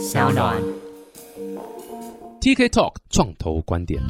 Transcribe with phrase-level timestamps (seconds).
[0.00, 0.56] 小暖。
[2.40, 4.00] TK Talk 创投观点。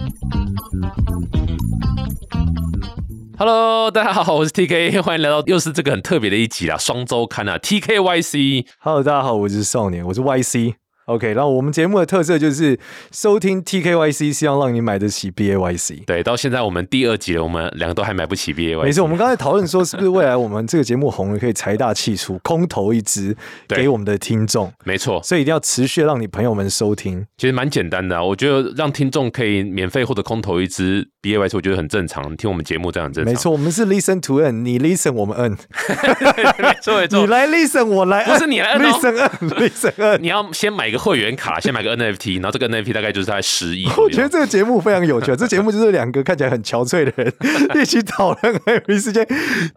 [3.37, 8.67] Hello，大家好，我是 TK， 欢迎来到又是这个很特别的一集啦，双周刊啊，TKYC。
[8.79, 10.75] Hello，大家好，我是少年，我是 YC。
[11.11, 12.79] OK，然后我们节目的特色就是
[13.11, 16.05] 收听 TKYC，希望让你买得起 BAYC。
[16.05, 18.83] 对，到现在我们第二集了，我们两个都还买不起 BAYC。
[18.83, 23.37] 没错，我们刚才讨论说，是不是未来我们这个节目红了，可以财大气粗，空投一支
[23.69, 27.27] 给 我们的听众，没错，所以一定要持续让你朋友们收听。
[27.37, 32.37] 其实蛮简单的啊、我觉得让听众可以免费或者空投一支 BAYC，我觉得很正常。
[32.37, 33.33] 听我们节目这样很正常。
[33.33, 35.53] 没，错，我们是 Listen to N，你 Listen 我们 N，
[36.59, 37.21] 没错没错。
[37.21, 40.21] 你来 Listen 我来不是你来 Listen N，Listen N。
[40.23, 43.87] 你要先买一个会员卡，先买个 NFT，然后这个 NFT 大概就是大概十亿。
[43.97, 47.33] 我觉得这个节目非常有趣，这节目就是两个看起来很憔悴的人
[47.81, 49.27] 一起讨论 NBA 事件。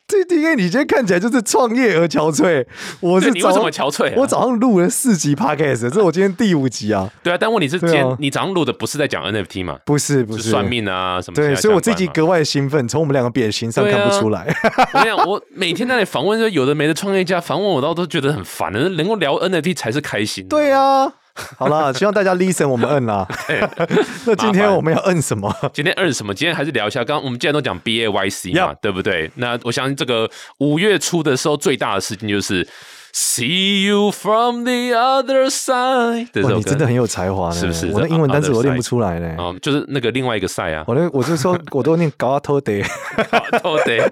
[0.07, 2.65] 这 DK 你今天看起来就是创业而憔悴，
[2.99, 9.77] 我是你为什么憔悴啊我早上录了四集 Podcast，这是我今天第五集啊，对啊，但问题是，今天你早上录的不是在讲 NFT 嘛？
[9.85, 10.63] 不是不是是算。
[10.63, 14.47] 命啊什么对，所以我这集格外兴奋，从我们两个表情上看不出来。
[14.93, 18.89] 我跟你讲，我每天在那里访问，就有的没的创业家访问我，到都觉得很烦的。
[18.89, 20.47] 能够聊 NFT 才是开心。
[20.47, 21.12] 对啊，
[21.57, 23.27] 好啦，希望大家 listen 我们摁啦。
[24.25, 25.53] 那今天我们要摁什么？
[25.73, 26.33] 今天摁什么？
[26.33, 27.03] 今天还是聊一下。
[27.03, 29.31] 刚刚我们既然都讲 BAYC 嘛对不对？
[29.35, 32.67] 那我相信这个五月初的时候，最大的事情就是
[33.13, 36.51] See you from the other side 这哇。
[36.53, 39.35] 你真的很有才华呢，是不是我的英文单词我练不出来呢。
[39.39, 42.73] 哦，就是那个另外一个赛啊，我那我就说，我都念高阿托德
[43.61, 44.11] 偷的。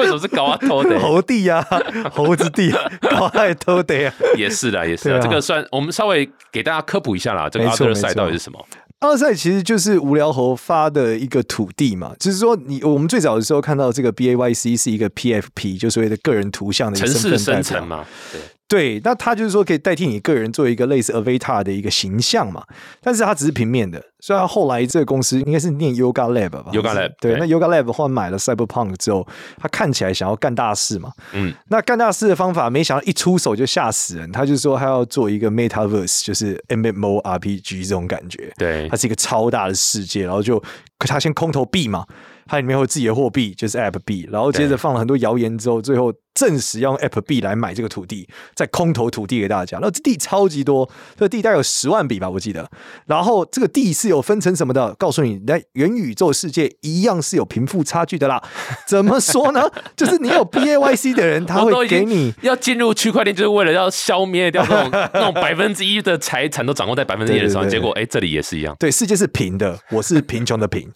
[0.00, 0.98] 为什么是高阿偷的？
[0.98, 1.64] 猴帝呀，
[2.12, 2.70] 猴子地，
[3.00, 4.14] 高阿托德啊。
[4.36, 5.20] 也是的，也是的。
[5.20, 7.48] 这个算我们稍微给大家科普一下啦。
[7.48, 8.58] 这个没错 other 没 side 错到底是什么？
[9.00, 17.86] 奥赛其实就是无聊猴发的一个土地嘛，就是说你我们最早的时候看到这个 BAYC 是一个 PFP，就所谓的个人图像的一城市生成。
[17.86, 18.40] 嘛，对。
[18.70, 22.64] 对，那它就是说可以代替你个人做一个类似 avatar 的一个形象嘛，
[23.02, 24.00] 但是它只是平面的。
[24.22, 29.26] 所以它后来这个公司应该是念 Yoga Lab 吧 Yoga Lab，对，对那 Yoga Lab 后来买了 Cyberpunk 之后，
[29.58, 31.10] 他看起来想要干大事嘛。
[31.32, 34.30] 嗯，那干大事的方法，没想到一出手就吓死人。
[34.30, 38.52] 他就说他要做一个 Metaverse，就是 MMORPG 这种感觉。
[38.56, 40.62] 对它，是一个超大的世界，然后就
[40.98, 42.06] 他先空投币嘛，
[42.46, 49.78] 它里面会有自己的货币，就是 App 币，然后接着放了很多谣言之后，最后证实要用 App B 来买这个土地，再空投土地给大家。
[49.80, 52.70] 那这地超级多，这地大概有十万笔吧，我记得。
[53.06, 54.94] 然后这个地是有分成什么的？
[54.94, 58.42] 告诉你，在元宇宙世界一样是有贫富差距的啦。
[58.86, 59.68] 怎么说呢？
[59.96, 62.34] 就是你有 BAYC 的人，他我都已经会给你。
[62.42, 67.68] 要进入区块链，就是为了要消灭掉那种 那种百分之一的财产都掌握在百分之一的手上。
[67.68, 68.74] 结果，哎，这里也是一样。
[68.78, 70.88] 对，世界是平的，我是贫穷的贫，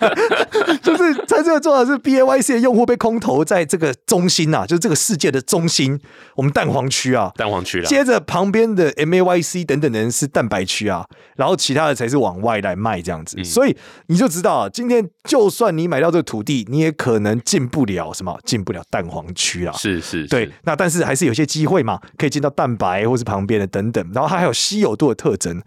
[0.82, 5.98] 就是在这个做的是 B A Y C 的用户被空投在这个中心呐、啊，就是这个世界的中心，
[6.36, 7.30] 我们蛋黄区啊。
[7.36, 11.06] 蛋黄区了，接着旁边的 M A Y C 等等的人是蛋白区啊，
[11.36, 19.72] 然后其他的才是往外来卖这样子，所以你就知道啊，今天就算你买到这个土地，你也可能进不了什么，进不了蛋黄区啊。
[19.76, 25.62] 是是，对，那但是还是有些机会嘛，可以进到蛋白或是旁边的等等，然后它还有稀有度的特征。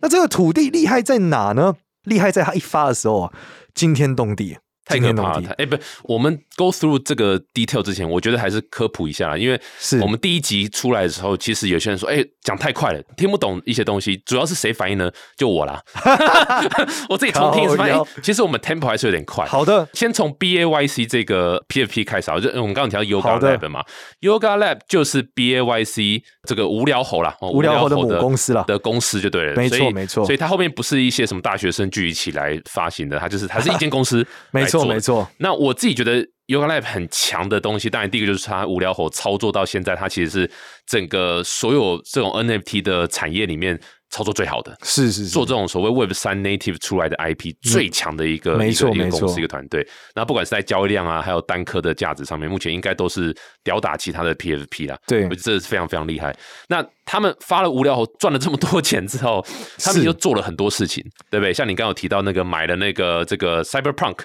[0.00, 1.74] 那这个土地厉害在哪呢？
[2.04, 3.32] 厉害在它一发的时候啊，
[3.74, 4.58] 惊天动地，
[5.00, 5.50] 太可怕了。
[5.58, 10.00] 哎，不，我们 go through 这个 detail 之前，我觉得还是科普一下啦，因为是。
[10.00, 14.16] 我们第一集出来的时候，其实有些人说，哎，讲太快了，听不懂一些东西。
[14.26, 15.10] 主要是谁反应呢？
[15.36, 15.80] 就我啦，
[17.08, 19.46] 我自己重听发现，其实我们 tempo 还是有点快。
[19.46, 23.82] 好的，先从 B A Y C 这个 P F P 开始啊，就我们刚刚提到 Yoga Lab 嘛
[24.20, 28.64] ，Yoga Lab 就是 B A Y C 这个无聊猴啦，哦无聊猴的母公司啦。
[28.66, 30.24] 的公司就对了，没错没错。
[30.24, 35.30] 所以它后面不是一些什么大学生聚集起来发行的，它就是它是一间公司 没来做的错没错。
[35.38, 40.50] 那我自己觉得 Yoga Lab 很强的东西，当然第一个就是它无聊猴操作到现在，它其实是
[40.86, 43.78] 整个所有这种 NFT 的产业里面
[44.10, 44.76] 操作最好的。
[44.82, 49.86] 是是是做，这种所谓 Web 三 native 出来的 IP 最强的一个，没错没错公司一个团队。
[50.14, 53.34] 那不管是在交易量啊，还有单颗的价值上面，目前应该都是
[53.64, 54.98] 吊打其他的 PFP 啦。
[55.06, 56.36] 对我觉得这是非常非常厉害。
[56.68, 59.42] 那他们发了无聊猴赚了这么多钱之后，
[59.78, 61.54] 他们就做了很多事情，对不对？
[61.54, 64.18] 像你刚刚有提到那个买了那个这个 Cyberpunk，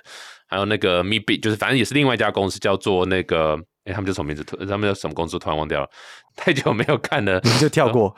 [0.48, 3.60] 还有那个 MeBit，就是反正也是另外一家公司叫做那个。
[3.88, 4.44] 哎，他们叫什么名字？
[4.44, 5.40] 突他们叫什么公司？
[5.40, 5.90] 突然忘掉了，
[6.36, 8.14] 太久没有看了，你就跳过，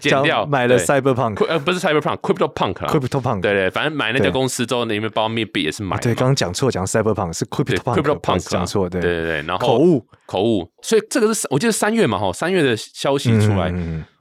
[0.00, 0.40] 剪掉。
[0.40, 6.00] 讲买了 Cyberpunk 呃，不是 Cyberpunk，Crypto Punk 啦 Crypto Punk，对对，反正买那家公司之后，里面包括 MeBit 也是买嘛。
[6.00, 13.70] 对，刚刚讲错，讲 Cyberpunk 是 Crypto Crypto Punk，Punk 讲错，对对对对，然后口误口误，所以这个是我记得三月嘛哈，三月的消息出来，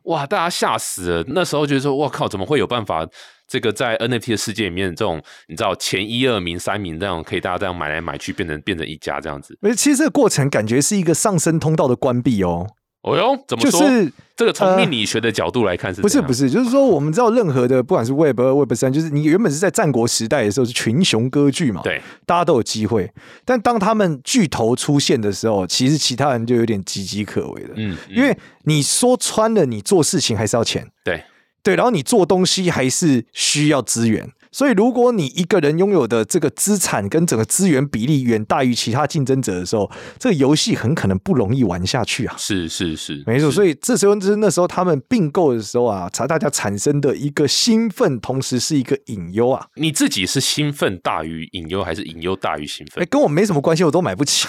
[0.04, 1.24] 哇，大家吓死了。
[1.28, 3.08] 那时候觉得说，我靠，怎么会有办法？
[3.50, 9.58] 这个在 NFT 的世界里面，这种你知道前一二名、三名这样，可以大家这样买来买去，变成变成一家这样子。
[9.62, 12.68] 而其实这个过程感觉是一个上升通道的关闭哦。
[13.02, 13.80] 哦哟，怎么说？
[13.80, 23.10] 就是这个从呃命理学的角度来看是不是不是，就是说我们知道任何的不管是 Web 二、Web 三，就是你原本是在战国时代的时候是群雄割据嘛，对，大家都有机会。
[23.46, 31.24] 但当他们巨头出现的时候，其实其他人就有点岌岌可危了，嗯，嗯因为你说穿了，你做事情还是要钱，对
[31.62, 34.32] 对，然后你做东西还是需要资源。
[34.52, 42.36] 所以，如果你一个人拥有的这个资产跟整个资源比例远大于其他竞争者的时候，这个游戏很可能不容易玩下去啊。
[42.38, 49.68] 是是是，没错，所以这时候就是那时候他们并购的时候啊，才大家产生的一个兴奋，同时是一个隐忧啊。
[49.76, 53.08] 你自己是兴奋大于隐忧，还是隐忧大于兴奋哎，奋？
[53.10, 54.48] 跟我没什么关系，我都买不起，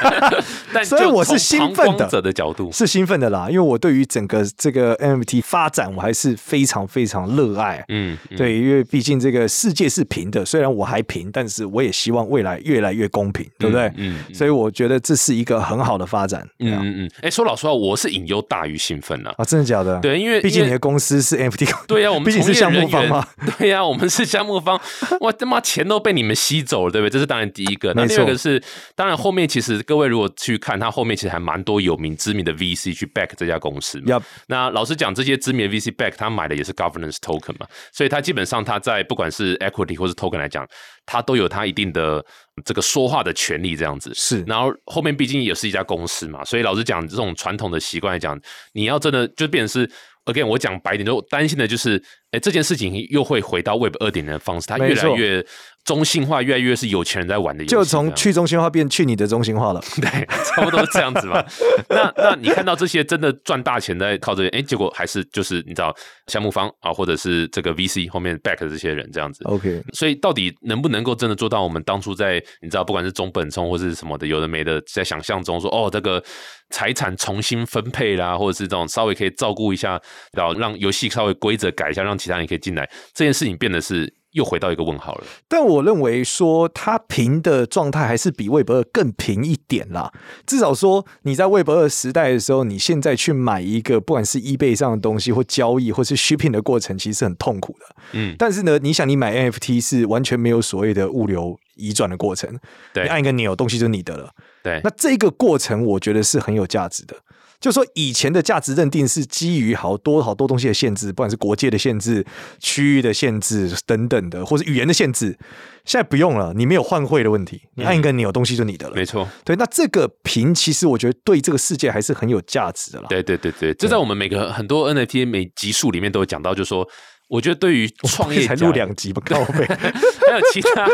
[0.72, 7.84] 但所以我是兴奋的的角度，是兴奋的啦，因为我对于整个这个 NFT 发展，我还是非常非常热爱。
[7.88, 13.86] 嗯，嗯，对，因为毕竟这个世界是平的，虽然我还平，但是我也希望未来越来越公平，对不对？
[13.96, 16.46] 嗯嗯所以我觉得这是一个很好的发展。
[16.58, 19.34] 嗯嗯嗯，哎，说老实话，我是隐忧大于兴奋啊。
[19.38, 23.26] 啊，真的假的？，对，因为毕竟你的公司是 NFT，公对呀、我们 毕竟是项目方嘛。
[23.58, 24.80] 对呀、我们是项目方，
[25.20, 27.10] 哇他妈钱都被你们吸走了，对不对？
[27.10, 27.92] 这是当然第一个。
[27.94, 28.62] 那没错另外一个是，
[28.94, 34.20] 当然后面其实各位如果去看，它后面其实还蛮多有名知名的 VC 去 back 这家公司嘛。
[34.48, 40.66] 那老实讲，这些知名的 VC back 他买的也是 governance token 嘛，所以他基本上他在不管是 equity 或是 token 来讲，
[41.06, 42.24] 它都有它一定的
[42.64, 44.12] 这个说话的权利这样子。
[44.14, 48.40] 是然后后面毕竟也是一家公司嘛，所以老实讲，这种传统的习惯来讲，
[48.72, 49.90] 你要真的就变成是
[50.26, 55.44] ，again，我讲白一点，就担心的就是，哎，这件事情又会回到 Web 二点零的方式，它越来越
[55.84, 59.80] 中性化，越来越是有钱人在玩的游戏，就从去中心化变去你的中心化了。
[60.00, 61.44] 对，差不多是这样子吧。
[61.88, 65.94] 那那你看到这些真的赚大钱在靠这些，哎，结果还是就是你知道
[66.26, 69.42] 项目方啊，或者是这个 VC 后面 back 的这些人这样子。
[69.44, 76.22] OK，所以到底能不能够真的做到我们当初在你知道不管是中本聪或是什么的有的没的，在想象中说哦这个
[76.70, 80.00] 财产重新分配啦，或者是这种稍微可以照顾一下，
[80.32, 85.24] 然后让游戏稍微规则改一下，让其他人可以进来，这件事情变得是又回到一个问号了。
[85.48, 90.12] 但我认为说它平的状态还是比 Web 二更平一点啦。
[90.46, 97.86] 至少说你在 Web 二时代的时候，你现在去买一个不管是 eBay 上的东西或交易或是 shipping 的过程，其实是很痛苦的。
[98.12, 102.58] 嗯，但是呢，你想你买 NFT 是完全没有所谓的物流移转的过程，
[102.92, 104.30] 对你按一个钮，东西就是你的了。
[104.62, 107.16] 对，那这个过程我觉得是很有价值的。
[107.60, 112.24] 就说以前的价值认定是基于好多好多东西的限制，不管是国界的限制、
[112.58, 115.38] 区域的限制等等的，或是语言的限制，
[115.84, 118.94] 现在不用了，你没有换汇的问题，你按一个钮，东西就你的了。
[118.96, 123.06] 没错，对，那这个屏其实我觉得对这个世界还是很有价值的了。
[123.10, 126.88] 对对对对，这在我们每个很多 NFT 每集数里面都有讲到，就说。
[127.30, 129.64] 我觉得对于创业才录两集吧，靠背。
[129.64, 130.88] 还有其他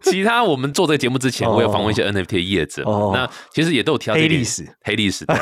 [0.00, 5.36] 其他，我们做这个节目之前，哦我有访问一些 NFT 的业者那其实也都有提到这点黑历史，黑历史，对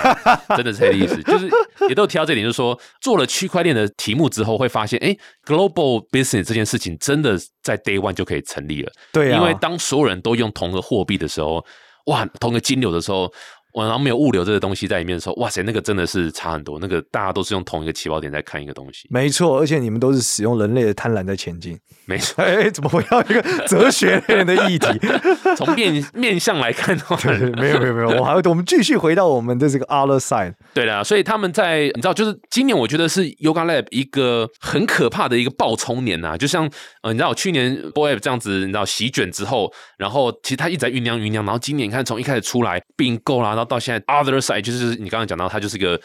[0.56, 1.50] 真的是黑历史，就是
[1.90, 5.14] 也都有提到这点，就是说做了区块链的题目之后，会发现，哎
[5.44, 11.62] ，global business 这件事情真的在 day one 就可以成立了，对啊，因为当所有人都用同个货币的时候，
[12.06, 13.30] 哇，同个金流的时候。
[13.74, 16.78] 哇，然后没有物流这个东西在里面的时候，哇塞，那个真的是差很多。
[16.80, 21.78] 那个大家都是用同一个起跑点在看一个东西，没错，而且你们都是使用人类的贪婪在前进。
[22.04, 22.42] 没错。
[22.42, 24.86] 哎，怎么回到一个哲学类的议题？
[25.56, 30.54] 从面面相来看的话，对没有没有没有，我还会我们继续回到我们的这个 other side。
[30.74, 36.68] 对的，所以他们在你知道，就是今年我觉得是 Yoga Lab 一个很可怕的一个爆冲年呐、就像
[37.02, 46.00] 呃，你知道我去年 Boy 这样子，你知道席卷之后，然后其实它一直在酝酿酝酿，然后今年你看从一开始出来并购啦，然后到现在 Other Side 就是你刚刚讲到，它就是一个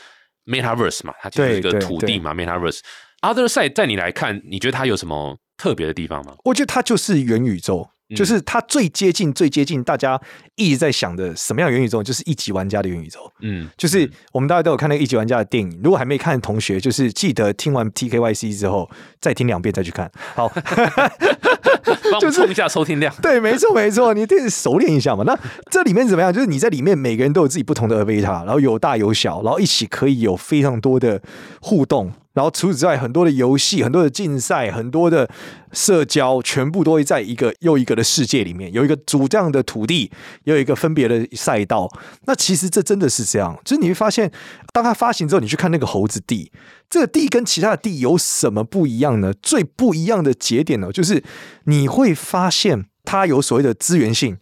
[0.46, 2.80] Metaverse 嘛，它就是一个土地嘛，Metaverse。
[3.22, 6.36] Other Side 在你来看，你觉得它有什么特别的地方吗？
[6.44, 10.20] 我觉得它就是元宇宙，嗯就是它最接近、最接近大家
[10.56, 13.32] 一直在想的什么样的元宇宙，就是一级玩家的元宇宙。
[13.42, 20.12] 嗯，就是我们大家都有看那个一级玩家的电影，如果还没看的同学，就是记得听完 TKYC 之后再听两遍再去看。
[20.36, 20.48] 好，
[22.12, 23.14] 帮我们冲一下收听量。
[23.24, 25.24] 对，没错没错，你得熟练一下嘛。
[25.26, 25.36] 那
[25.72, 26.32] 这里面怎么样？
[26.32, 31.22] 就是你在里面每个人都有自己不同的 avatar，然后有大有小，然后一起可以有非常多的
[31.62, 32.12] 互动。
[32.36, 35.28] 然后除此之外，很多的游戏、很多的竞赛、很多的
[35.72, 40.12] 社交，全部都会在一个又一个的世界里面，有一个主这样的土地，
[40.44, 41.90] 有一个分别的赛道。
[42.26, 44.32] 那其实这真的是这样，就是你会发现，
[44.72, 46.52] 当它发行之后，你去看那个猴子地，
[46.90, 49.34] 这个地跟其他的地有什么不一样呢？
[49.42, 51.24] 最不一样的节点呢，就是
[51.64, 54.38] 你会发现它有所谓的资源性。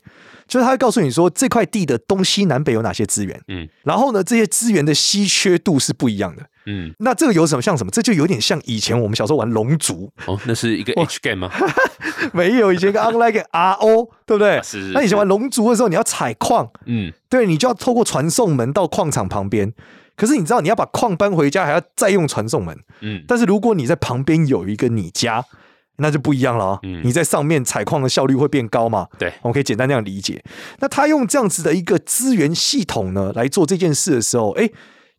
[0.46, 6.44] 就是他会告诉你说这块地的东西南北有哪些资源，嗯然后呢，这些资源的稀缺度是不一样的。
[6.65, 7.91] 嗯，那这个有什么像什么？
[7.91, 11.51] 这就有点像以前我们小时候玩龙族，哦，那是一个 H game 吗？
[12.34, 14.58] 没有以前一个 online 跟 RO，对不对？
[14.58, 19.74] 啊是是那以前玩龙族的时候，你要采矿，嗯，对你就要透过传送门到矿场旁边。
[20.15, 22.77] 可是你知道，你要把矿搬回家，还要再用传送门。
[23.01, 25.43] 嗯，但是如果你在旁边有一个你家，
[25.98, 29.08] 那就不一样了啊、嗯你在上面采矿的效率会变高嘛？
[29.17, 30.43] 对，我们可以简单这样理解。
[30.79, 34.70] 那他用这样子的一个资源系统呢来做这件事的时候，哎，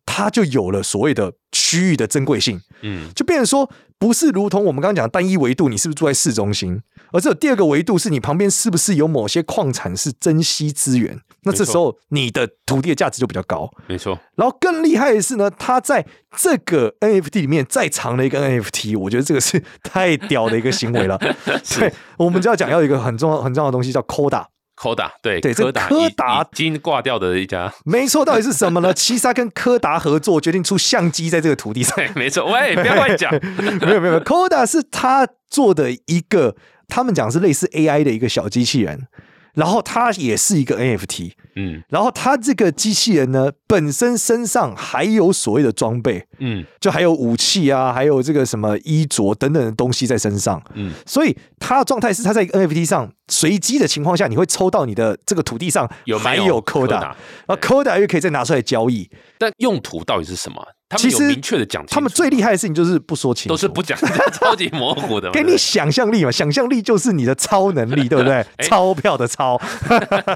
[0.05, 2.61] 他就有了所谓的区域的珍贵性。
[2.81, 6.81] 嗯，就变成说，不是如同我们刚刚讲单一维度，你是不是住在市中心，
[7.11, 11.19] 而是有第二个维度，是你旁边是不是有某些矿产是珍稀资源？
[11.43, 13.69] 那这时候你的土地的价值就比较高。
[13.87, 16.05] 没错，然后更厉害的是呢，它在
[16.37, 21.17] 这个 NFT 里面再藏了一个 NFT，我觉得这个是太屌的一个行为了。
[21.79, 24.45] 对，我们就要讲要一个很重要很重要的东西叫 Coda。
[24.75, 28.91] Koda 对对这柯达已柯达已经挂掉的一家， 没错，到底是什么呢？
[28.95, 31.95] 七杀跟柯达合作，决定出相机在这个土地上。
[31.95, 36.55] 对，没错，喂，不要乱讲， 没有没有没有，Coda 是他做的一个，
[36.87, 39.07] 他们讲是类似 AI 的一个小机器人，
[39.55, 57.01] 然后它也是一个 NFT，嗯然后它这个机器人呢本身身上还有所谓的装备，嗯就还有武器啊，还有这个什么衣着等等的东西在身上，嗯，所以它的状态是它在 NFT 上随机的情况下，你会抽到你的这个土地上有没还有 Coda，Coda？
[57.01, 57.15] 然
[57.47, 59.09] 后 Coda 又可以再拿出来交易。
[59.37, 60.61] 但用途到底是什么？
[60.87, 63.97] 他们有明确的讲，他们最厉害的事情就是不说清楚，都是不讲，
[64.31, 68.45] 超级模糊的嘛，给你想象力嘛，想象力就是你的超能力， 对不对？
[68.59, 69.59] 钞票的钞，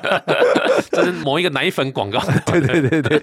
[0.91, 3.21] 这是某一个奶粉广告，对对对对。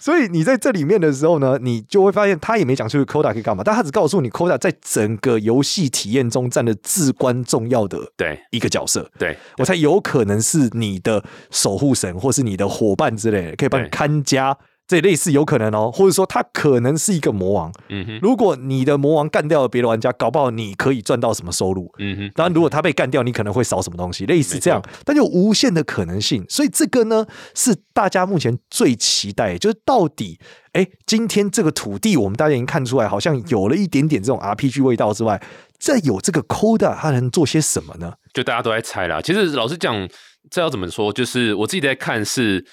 [0.00, 9.10] 所以你在这里面的时候呢，你就会发现他也没讲出 Coda 可以干嘛，但他只告诉你 Coda 在整个游戏体验中占了至关重要的对一个角色。
[9.18, 14.56] 对，我才有可能是你的守护神，或是你的伙伴之类的，可以帮你看家。
[14.88, 17.70] 这类似有可能哦，或者说他可能是一个魔王。
[17.90, 21.92] 嗯哼，如果你的魔王干掉了别的玩家，搞不好你可以赚到什么收入。
[21.98, 26.42] 嗯哼，当然，如果他被干掉，你可能会少什么东西，类似这样，但有无限的可能性。
[26.48, 30.40] 所以这个呢，是大家目前最期待，就是到底，
[30.72, 35.38] 哎，今天这个土地，我们大家已经看出来，好像有了一点点这种 RPG 味道之外，
[35.78, 38.14] 再有这个 Coda，它能做些什么呢？
[38.32, 39.20] 就大家都在猜啦。
[39.20, 40.08] 其实老实讲，
[40.50, 41.12] 这要怎么说？
[41.12, 42.64] 就是我自己在看是，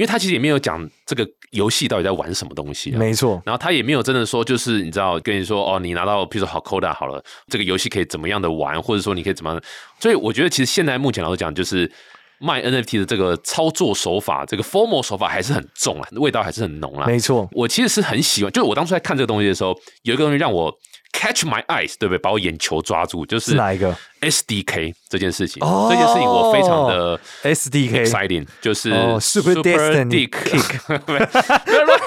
[0.00, 2.98] 因为他其实也没有讲这个游戏到底在玩什么东西、啊。
[2.98, 9.62] 没错，然后他也没有真的说，就是你知道，跟你说哦，你拿到比如说好 Coda 好了，这个游戏可以怎么样的玩，或者说你可以怎么样。
[9.98, 11.92] 所以我觉得其实现在目前来讲，就是
[12.38, 17.06] 卖 NFT 的这个操作手法，这个 formal 手法还是很重啊，味道还是很浓啊。
[17.06, 20.74] 没错，我其实是很喜欢，就是我当初在看这个东西的时候，有一个东西让我
[21.12, 22.18] catch my eyes，对不对？
[22.18, 25.62] 把我眼球抓住，就是是哪一个 SDK 这件事情。
[25.64, 30.98] 哦这件事情我非常的 SDK exciting，就是哦 Super Destiny Dick。
[31.00, 32.00] 不要乱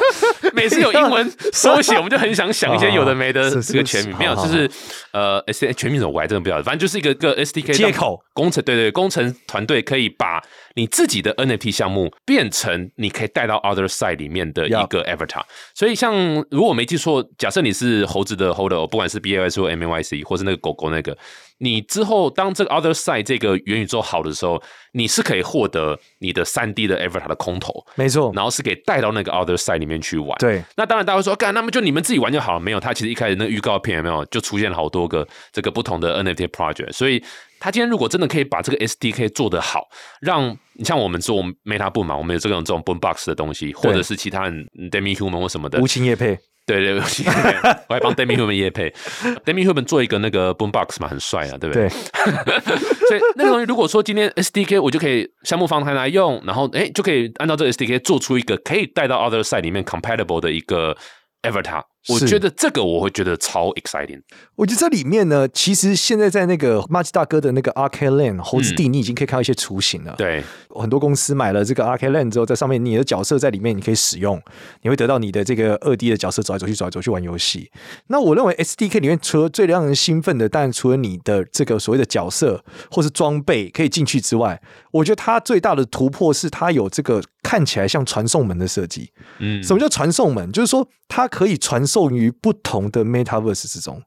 [0.54, 4.70] 每次有英文缩写，我们就很想想一些有的没的 这个全名，没有，就是
[5.12, 10.42] 呃 S 全名什么我还真的不晓得，反正就是一个个 SDK 接口工程，对对，工程团队可以把
[10.76, 15.44] 你自己的 NFT 项目变成你可以带到 Other Side 里面的一个 Avatar。
[15.76, 16.14] 所以像
[16.50, 21.18] 如果我没记错，假设你是猴子的 Holder，不管是 BAS 或 MAYC，或是那个狗狗那个，
[21.60, 24.62] 你之后当这个 Other Side 这个元宇宙好的时候，
[24.94, 30.38] 你是可以获得你的三 D 的 Avatar 的空投，没错，然后是给带到那个 Other Side 里面去玩。
[30.40, 32.60] 对，那当然，大家会说，干，那么就你们自己玩就好了。
[32.60, 37.24] 没有，他其实一开始那个预告片有没有就出现了好多个这个不同的 NFT project，所以
[37.64, 39.88] 他今天如果真的可以把这个 SDK 做得好，
[40.20, 45.80] 让你像我们做 Meta Boom 嘛，我们有这种这种 Boom Box 的东西，或者是其他人 Demi Human 或什么的。
[45.80, 47.00] 无，情夜配，对对，我
[47.88, 48.94] 我还帮 Demi Human 业配，
[49.46, 51.88] Demi Human 做一个那个 Boom Box 嘛，很帅啊，对不对？
[51.88, 52.60] 对，
[53.08, 60.98] 所以那个东西，如果说今天 SDK 我就可以项目方台来用，然后哎就可以按照这个 SDK 做出一个可以带到 Other Side 里面 compatible 的一个
[61.44, 64.22] Avatar，我觉得这个我会觉得超 exciting。
[64.56, 74.42] 我觉得这里面呢，其实现在在那个马吉大哥的那个 Arcade Land 猴子地，你已经可以看到一些雏形了。，嗯对，很多公司买了这个 Arcade Land 之后，在上面你的角色在里面你可以使用，
[74.82, 77.72] 你会得到你的这个二 D 的角色走来走去、走来走去玩游戏。
[78.08, 89.12] 那我认为 SDK 里面除了最让人兴奋的，当然除了你的这个所谓的角色或是装备可以进去之外，我觉得它最大的突破是它有这个看起来像传送门的设计。
[89.40, 90.52] 嗯，什么叫传送门？
[90.52, 94.02] 就是说它可以传受于不同的 Metaverse 之中。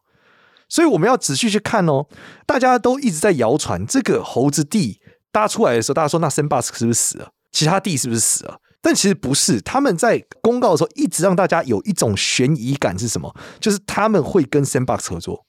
[0.68, 2.06] 所以我们要仔细去看哦。
[2.44, 4.98] 大家都一直在谣传这个猴子地
[5.30, 7.28] 搭出来的时候，大家说那 Sandbox 是不是死了？
[7.52, 8.58] 其他地是不是死了？
[8.82, 13.32] 但其实不是，他们在公告的时候一直让大家有一种悬疑感是什么？
[13.60, 15.45] 就是他们会跟 Sandbox 合作，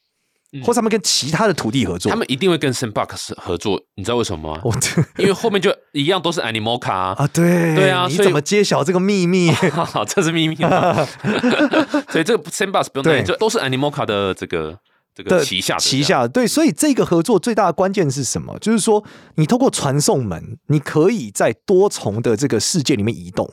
[0.63, 2.09] 或者他们跟其他的土地合作。
[2.09, 4.61] 他们一定会跟 Sandbox 合作，你知道为什么吗？
[4.63, 4.73] 我
[5.17, 7.15] 因为后面就一样都是 Animal 卡啊。
[7.19, 9.51] 啊，对对啊你怎么揭晓这个秘密？
[9.51, 10.93] 好， 这是秘密吗。
[12.09, 14.77] 所以这个 Sandbox 不用担心，对就都是 Animoca 的这个
[15.24, 18.57] 这个旗下的旗下对，所以这个合作最大的关键是什么？
[18.59, 19.03] 就是说，
[19.36, 23.50] 你透过传送门，你可以在多重的这个世界里面移动，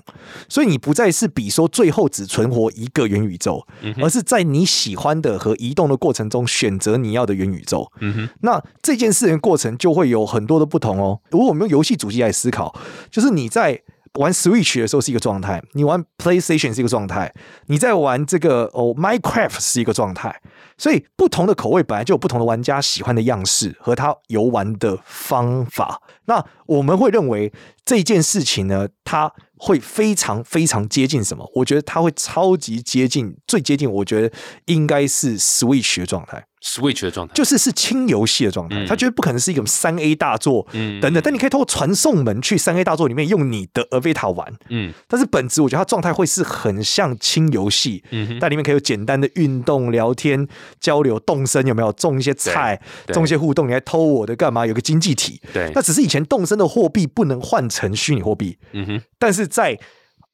[0.48, 3.66] 所以你不再是比说最后只存活一个元宇宙，
[4.02, 7.90] 而是在你喜欢的和移动的过程中选择你要的元宇宙。
[8.00, 11.20] 嗯哼，那这件事情过程就会有很多的不同哦。
[11.30, 12.78] 如果我们用游戏主机来思考，
[13.10, 13.82] 就是你在。
[14.20, 17.34] 玩 Switch 的时候是一个状态，你玩 PlayStation 是一个状态，
[17.66, 20.40] 你在玩这个哦 Minecraft 是一个状态，
[20.76, 26.02] 所以不同的口味本来就有不同的玩家喜欢的样式和他游玩的方法。
[26.26, 27.52] 那我们会认为
[27.84, 31.50] 这件事情呢，它会非常非常接近什么？
[31.54, 36.46] 我觉得它会超级接近，最接近我觉得应该是 Switch 的状态。
[36.64, 37.34] Switch 的状态。
[37.34, 50.48] 就是是轻游戏的状态，他觉得不可能是一个三 A 大作，嗯，等等，但你可以透过传送门去三 A 大作里面用你的 Avita 玩，嗯，但是本质我觉得它状态会是很像轻游戏，嗯，但里面可以有简单的运动、聊天、
[50.80, 53.68] 交流、动身，有没有种一些菜、种一些互动？
[53.68, 54.64] 你还偷我的干嘛？
[54.66, 59.78] 有个经济体，对，那只是以前动身的货币不能换成虚拟货币，嗯哼，但是在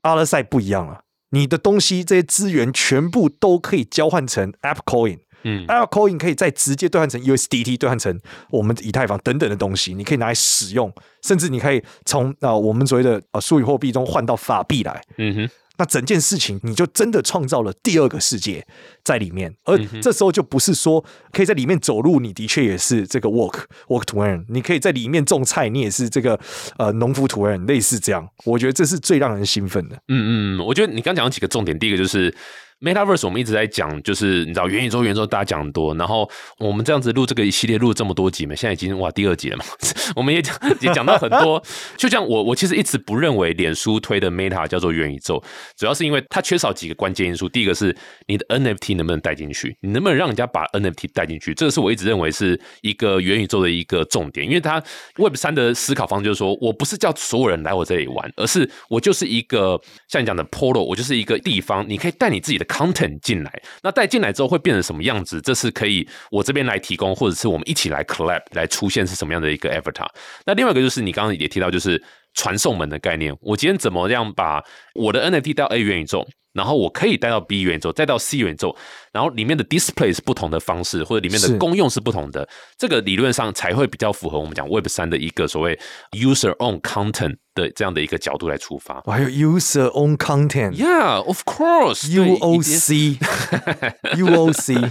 [0.03, 5.19] 阿拉赛不一样了，你的东西这些资源全部都可以交换成 App Coin。
[5.43, 8.21] 嗯，Air Coin 可以再直接兑换成 USDT，兑换成
[8.51, 10.93] 我们以太坊等等的东西，你可以拿来使用，
[11.23, 15.03] 甚至你可以从啊我们所谓的啊数语货币中换到法币来。
[15.17, 18.67] 嗯哼，那整件事情你就真的创造了第二个世界
[19.03, 26.39] 在里面，而这时候就不是说可以在里面走路，你的确也是这个 work work to earn，你可以在里面种菜，你也是这个
[26.77, 29.97] 呃农夫 to earn，类似这样，我觉得这是最让人兴奋的。
[30.09, 32.35] 嗯嗯，我觉得你刚讲了几个重点，第一个就是。
[32.81, 39.65] Metaverse 我们一直在讲，就是你知道元宇宙，元宇宙大家讲很多，然后我们这样子录这个一系列录这么多集嘛，现在已经哇第二集了嘛，
[40.17, 41.63] 我们也讲也讲到很多。
[41.99, 45.43] 就像我我其实一直不认为脸书推的 Meta 叫做元宇宙，
[45.77, 47.47] 主要是因为它缺少几个关键因素。
[47.51, 47.95] 第一个是
[48.27, 54.47] 你的 NFT 能不能带进去，你能不能让人家把 NFT 带进去，这个是我一直认为是一个元宇宙的一个重点。
[54.47, 54.83] 因为它
[55.17, 62.70] Web 三的思考方就是说我不是叫所有人来我这里玩，而是我就是一个像你讲的 Polo，我就是一个地方，你可以带你自己的。
[62.71, 65.41] Content 进来，那带进来之后会变成什么样子？
[65.41, 70.07] 这是可以我这边来提供，或者是我们一起来 collab 来出现是什么样的一个 avatar？
[70.47, 72.03] 那另外一个就是你刚刚也提到，就是
[72.35, 73.37] 传送门的概念。
[73.41, 74.63] 我今天怎么样把
[74.95, 76.27] 我的 NFT 到 A 元宇宙？
[76.53, 78.77] 然后我可以带到 B 元宇宙，再到 C 元宇宙，
[79.13, 85.79] 然后里面的 display 是不同的方式，或者里面的功用是不同的，这个理论上才会比较符合我们讲 Web 三的一个所谓
[86.13, 89.01] user own content 的这样的一个角度来出发。
[89.07, 93.21] 还有 user own content，Yeah，of course，UOC，UOC。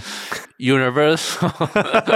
[0.60, 1.50] Universal，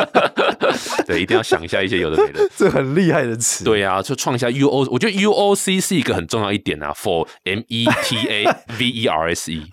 [1.09, 3.65] 对，一定要想一下一些有的没的，这很厉害的词。
[3.65, 8.45] 对啊，就创一下 UO，我觉得 UOC 是一个很重要一点啊，For M E T A
[8.79, 9.67] V E R S E，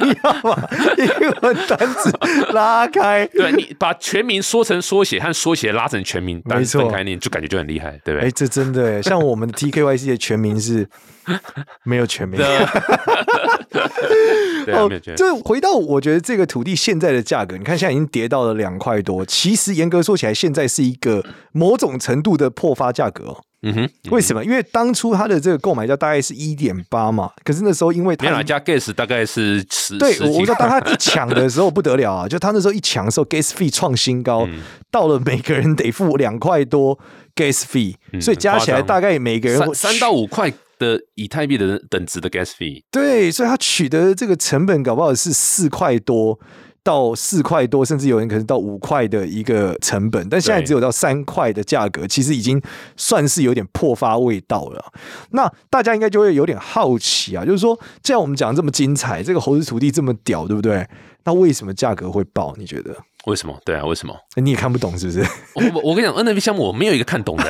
[0.00, 0.56] 你要把
[0.96, 2.10] 英文单词
[2.52, 8.28] 拉开，对你把全名说成缩写和缩写拉成全名，没错，分开念就感觉就很厉害，对不对？
[8.28, 10.88] 哎，这真的，像我们的 TKYC 的全名是。
[11.82, 12.40] 没有全名，
[14.72, 19.26] 哦，就回到我觉得这个土地现在的价格，你看现在已经跌到了两块多。
[19.26, 23.42] 其实严格说起来，现在是一个某种程度的破发价格哦。
[23.62, 24.44] 嗯哼，为什么？
[24.44, 34.46] 因为当初它的这个购买价大概是一点八嘛，可是那时候因为它加 gas 大概是十，对，我说当他一抢的时候不得了啊， 就他那时候一抢的时候，gas fee 创新高，
[34.90, 36.98] 到了每个人得付两块多
[37.34, 40.52] gas fee，所以加起来大概每个人三到五块。
[40.78, 46.38] 的以太币的等值的 gas fee，对，所以他取得这个成本搞不好是四块多
[46.86, 52.62] 到四块多，甚至有人可能到五块的一个成本，但现在只有到三块的价格，其实已经
[52.96, 54.92] 算是有点破发味道了。
[55.30, 60.86] 那大家应该就会有点好奇啊，就是说，既然我们讲这么精彩，这个猴子土地这么屌，对不对？
[61.24, 62.54] 那为什么价格会爆？
[62.56, 62.96] 你觉得？
[63.26, 63.58] 为什么？
[63.64, 64.14] 对啊，为什么？
[64.36, 65.26] 你也看不懂是不是？
[65.54, 67.44] 我我跟你讲，NFT 项目我没有一个看懂的。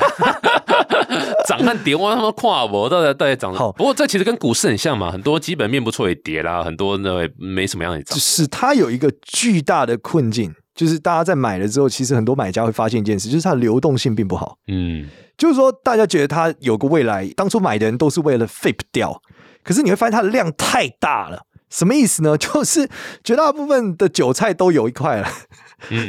[1.47, 3.71] 涨和跌，我他妈跨我到底到底涨好？
[3.73, 8.15] 不过这其实跟股市很像嘛，很多基本面不错也跌啦，很多那没什么样的涨。
[8.15, 14.59] 就是它有一个巨大的困境，就是大家在买了之后，其实很多买家会发现一件事，就是它的流动性并不好。
[14.69, 19.23] 嗯，就是说大家觉得它有个未来，当初买的人都是为了 flip 掉，
[19.63, 21.43] 可是你会发现它的量太大了。
[21.69, 22.39] 什么意思呢？
[22.39, 22.89] 就是
[23.25, 25.29] 绝大部分的韭菜都有一块了，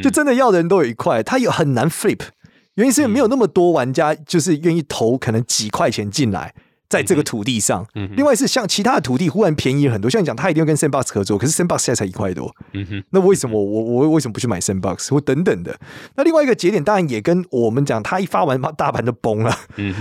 [0.02, 2.20] 就真的要的人都有一块，它有很难 flip。
[2.78, 6.54] 原因是因为没有那么多玩家就是愿意投可能几块钱进来
[6.88, 7.84] 在这个土地上。
[8.16, 12.54] 另外是像其他的土地忽然便宜很多，像你讲他一定要跟 Sandbox 合作，可是 Sandbox 现在才一块多。
[12.72, 15.76] 嗯哼，那为什么我我为什么不去买 Sandbox 或等等的？
[16.14, 19.52] 那另外一个节点当然也跟我们讲，他一发完大盘就崩了，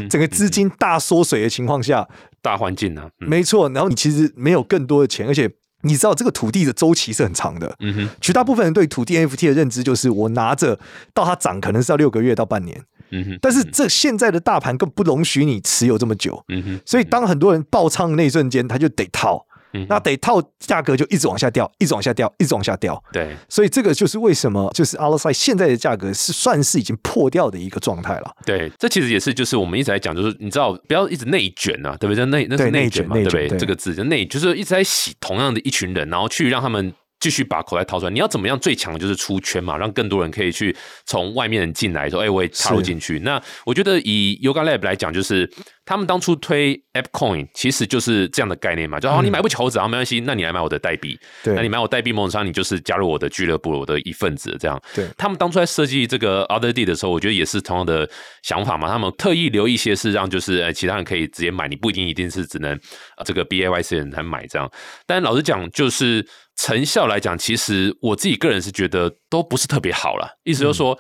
[0.08, 2.08] 整个资金大缩水的情况下，
[2.44, 3.10] 大环境呢？
[3.18, 3.68] 没错。
[3.70, 5.50] 然后你其实没有更多的钱，而且
[5.82, 10.80] 你知道这个土地的周期是很长的，嗯哼，绝大部分人对土地 NFT 的认知就是我拿着
[11.14, 23.02] 到它涨可能是要六个月到半年，嗯哼，但是这现在的大盘更不容许你持有这么久，嗯哼，所以当很多人爆仓的那一瞬间，他就得套，嗯那得套价格就一直往下掉，一直往下掉，一直往下掉。
[23.12, 28.36] 对，所以这个就是为什么就是阿拉赛现在的价格是算是已经破掉的一个状态了。
[28.46, 32.26] 对，这其实也是就是我们一直在讲，就是你知道不要一直内卷啊，对不对？
[32.26, 36.94] 内那是内卷嘛，对不对这个字就内，就是一直在洗同样的一群人，然后去让他们。
[37.20, 38.58] 继续把口袋掏出来，你要怎么样？
[38.60, 40.76] 最强的就是出圈嘛，让更多人可以去
[41.06, 45.50] 从外面人进来，说：“哎、我也插入进去。”那我觉得以 Yoga Lab 来讲，就是
[45.86, 54.80] 他们当初推 App Coin，其实就是这样的概念嘛，就哦，你买不起猴子啊，没关系，那你来买我的代币，那你买我代币某种上，你就是加入我的俱乐部，我的一份子，这样。
[54.94, 58.08] 对他们当初在设计这个 Other D 的时候，我觉得也是同样的
[58.44, 58.88] 想法嘛。
[58.88, 62.72] 他们特意留一些是让就是呃其他人可以直接买，你不一定一定是只能
[63.18, 64.70] 呃这个 B A Y C 人才买这样。
[65.06, 66.26] 但老实讲，就是
[66.58, 70.38] 成效来讲，其实我自己个人是觉得都不是特别好了。
[70.44, 71.00] 意思就是说。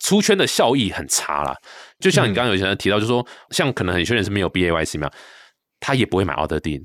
[0.00, 1.52] 出圈的效益很差啦，
[1.98, 5.10] 就像你刚刚有些人提到，就是说，像可能很些人是没有 B A Y C 嘛，
[5.80, 6.80] 他也不会买 Other D，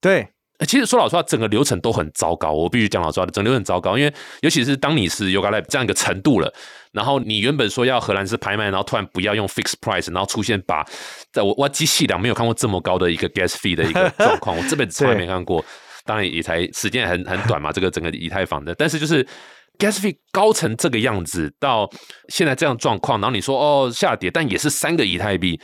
[0.00, 2.52] 对，呃其实说老实话，整个流程都很糟糕。
[2.52, 6.50] 我必须讲老实话，整个流程很糟糕，因为尤其是当你是 Yoga Lab 这样一个程度了，
[6.92, 10.82] 然后你原本说要荷兰式拍卖，然后突然不要用 fixed price，然后出现把
[11.32, 15.62] 在我我机器量没有看过这么高的一个 gas fee 的一个 状况，我这辈子从来没看过。
[16.04, 19.24] 当然也才时间很很短嘛，这个整个以太坊的，但是就是
[19.78, 21.90] gas fee 高成这个样子，到
[22.28, 25.60] 现在这样状况，然后你说哦下跌，但也是三个以太币。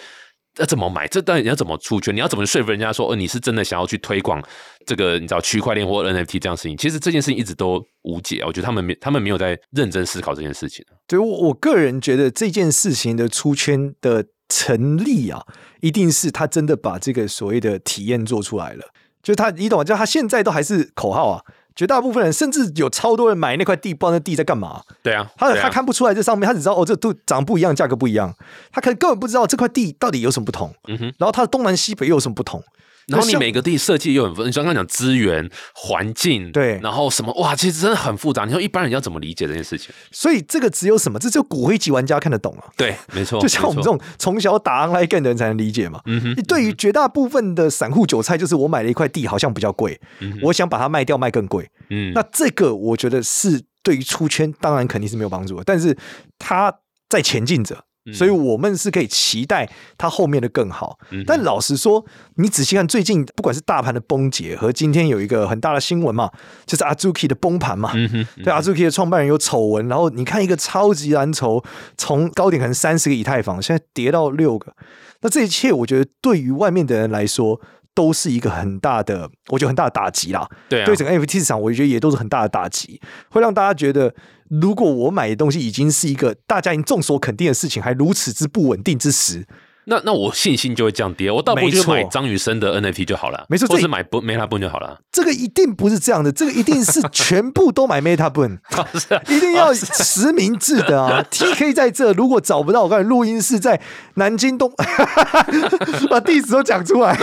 [0.59, 1.07] 要怎么买？
[1.07, 2.14] 这到底你要怎么出圈？
[2.14, 4.42] 你要怎么说服人家说，哦，你是真的想要去推广
[4.85, 6.76] 这个你知道区块链或 NFT 这样事情？
[6.76, 10.85] 其实这件事情一直都无解，我觉得他们没他们没有在认真思考这件事情。
[11.07, 15.40] 对我我个人觉得这件事情的出圈的成立啊，
[15.81, 18.85] 一定是他真的把这个所谓的体验做出来了。
[19.22, 19.85] 就他，你懂吗？
[19.85, 21.42] 就他现在都还是口号啊，
[21.76, 24.83] 绝大部分人甚至有超多人买那块地，不知道那地在干嘛。
[25.02, 28.35] 对啊，他啊他看不出来这上面，他只知道哦，这都长不一样，价格不一样，
[28.72, 32.62] 他可能根本不知道这块地到底有什么不同，嗯哼，然后它的东南西北又有什么不同。
[33.10, 38.44] 然后你每个地设计又很复，你刚刚讲资源、环境，对然后什么哇，其实真的很复杂。
[38.44, 39.90] 你说一般人要怎么理解这件事情？
[40.10, 41.18] 所以这个只有什么？
[41.18, 42.64] 这只有骨灰级玩家看得懂啊。
[42.76, 46.00] 对，没错， 就像我们这种从小打 online game 的人才能理解嘛。
[46.06, 50.00] 嗯哼，对于绝大部分的散户韭菜，就是我买了一块地，好像比较贵，
[50.42, 51.68] 我想把它卖掉，卖更贵。
[51.88, 55.96] 嗯，那这个我觉得是对于出圈，当然肯定是没有帮助的，但是
[56.38, 56.72] 它
[57.08, 57.84] 在前进着。
[58.12, 59.68] 所以我们是可以期待
[59.98, 62.04] 它后面的更好，嗯但老实说，
[62.36, 66.30] 你仔细看最近不管是大盘的崩解和今天有一个很大的新闻嘛，
[66.66, 71.62] 就是 Azuki 的崩盘嘛，嗯哼，对，Azuki 的创办人有丑闻，然后你看一个超级蓝筹，
[71.96, 74.74] 从高点可能三十个以太坊，现在跌到六个，
[75.22, 77.60] 那这一切我觉得对于外面的人来说
[77.94, 80.48] 都是一个很大的，我觉得很大的打击啦。
[80.68, 84.14] 对啊，对整个 NFT 市场，我觉得也都是很大的打击，会让大家觉得，
[84.50, 89.46] 如果我买的东西已经是一个大家已经众所肯定的事情，还如此之不稳定之时，
[89.90, 94.96] 那那我信心就会降低，我倒不如买张雨生的 NFT 就好了，没错这或是买不 Meta 不就好了？
[95.11, 98.57] 这个一定不是这样的，这个一定是全部都买 Meta b o n
[98.94, 101.26] 是啊一定要实名制的啊！
[101.29, 103.81] TK 在这，如果找不到，我告诉你，录音室在
[104.14, 104.72] 南京东，
[106.09, 107.18] 把地址都讲出来，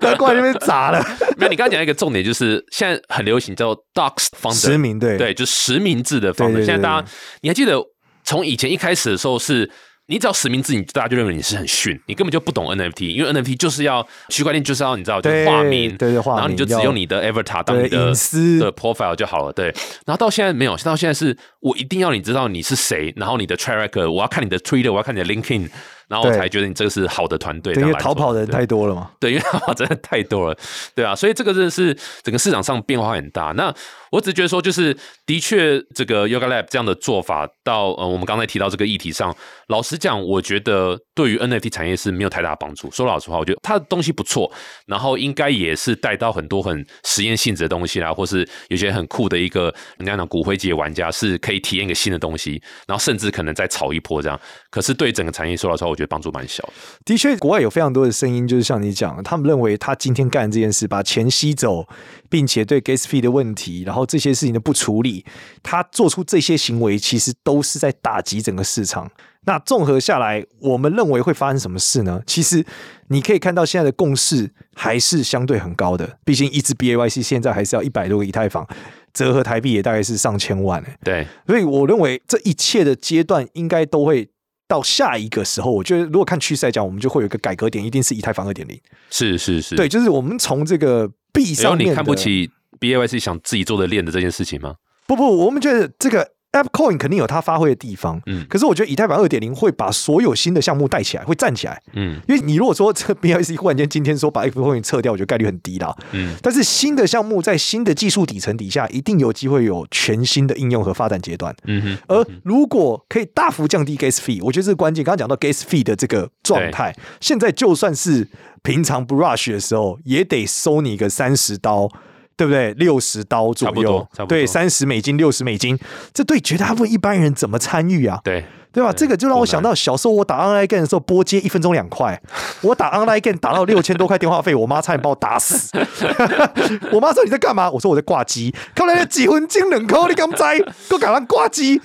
[0.00, 1.00] 难怪那边砸了。
[1.36, 6.52] 没有，你刚刚讲一个重点，就是现在很流行叫 Docs Founder，实名对对，就实名制的对 Founder。
[6.54, 7.08] 对对现在大家
[7.42, 7.80] 你还记得
[8.24, 9.70] 从以前一开始的时候是。
[10.10, 19.66] 你只要实名制，你大家就认为你是很逊，你根本就不懂 NFT，因为 NFT 就是要区块链就是要你知道，就是对化名，对对化名然后你就只用你的 Avatar 当你的隐私的 profile 就好了，对。
[20.06, 25.68] 然后到现在没有，到现在是我一定要你知道你是谁，然后你的 track record，我要看你的 Twitter，我要看你的 LinkedIn，
[26.08, 27.74] 然后我才觉得你这个是好的团队。
[27.74, 29.10] 对，因为逃跑的人太多了嘛。
[29.20, 30.58] 对，因为逃跑真的太多了，
[30.94, 33.52] 对啊，所以这个真的是整个市场上变化很大。
[33.56, 33.72] 那
[34.10, 39.36] 我只觉得说，就是的确这个 Yoga Lab 这样的做法，到呃我们刚才提到这个议题上，
[39.68, 42.90] 老实讲，我觉得对于 NFT 产业是没有太大帮助。
[42.90, 44.50] 说老实话，我觉得它的东西不错，
[44.86, 54.40] 然后应该也是带到很多很实验性质的东西啦，或是有些很酷的一个人家讲骨灰级的玩家是可以体验一个新的东西，然后甚至可能再炒一波这样。
[54.70, 56.72] 可是对整个产业说老实话，我觉得帮助蛮小的。
[57.04, 61.86] 的确，国外有非常多的声音，就是像你讲，他们认为他今天干这件事，把钱吸走，
[62.30, 65.24] 并且对 gas fee 的问题，然后这些事情的不处理，
[65.62, 69.10] 他做出这些行为，其实都是在打击整个市场。
[69.46, 72.20] 那综合下来，我们认为会发生什么事呢？
[72.26, 72.64] 其实
[73.08, 78.66] 你可以看到现在的共识还是相对很高的，毕竟一支 BAYC 现在还是要一百多个以太坊，
[79.14, 84.28] 折合台币也大概是上千万、欸对，所以我认为这一切的阶段应该都会
[84.68, 85.72] 到下一个时候。
[85.72, 88.80] 我觉得如果看趋势来讲，我们就会有一个改革点，一定是以太坊二点零。
[89.10, 94.76] 是是是，对，就是我们从这个币上面你看不起 B A Y C 想自己做的链的这件事情吗？
[95.06, 101.80] 不不，我们觉得这个 App Coin 肯定有它发挥的地方，嗯可是我觉得以太坊二点零会把所有新的项目带起来，会站起来。
[101.92, 105.94] 嗯因为你如果说这个 BIC 忽然间今天说把 App Coin 撤掉，我觉得概率很低啦。
[106.12, 111.54] 嗯但是新的项目在新的技术底层底下，一定有机会有全新的应用和发展阶段。
[111.64, 115.04] 嗯哼，而如果可以大幅降低 gas fee，我觉得这是关键。
[115.04, 118.26] 刚刚讲到 gas fee 的这个状态，现在就算是
[118.62, 121.90] 平常不 rush 的时候，也得收你个三十刀。
[122.38, 122.72] 对不对？
[122.74, 125.76] 六十刀左右对，三十美金、六十美金，
[126.14, 128.20] 这对绝大部分一般人怎么参与啊？
[128.22, 128.44] 对，
[128.78, 128.92] 对吧？
[128.92, 132.20] 对这个就让我想到小时候我打 online game 的时候，拨接一分钟两块，
[132.62, 135.76] 我打 online game 打到六千多块电话费，我妈差点把我打死。
[136.92, 137.68] 我妈说你在干嘛？
[137.68, 138.54] 我说我在挂机。
[138.76, 140.58] 看来几分钟两扣，你敢在？
[140.58, 141.80] 给我赶快挂机。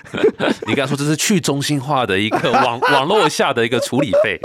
[0.67, 4.39] 你刚才说这是去中心化的一个网网络下的一个处理费，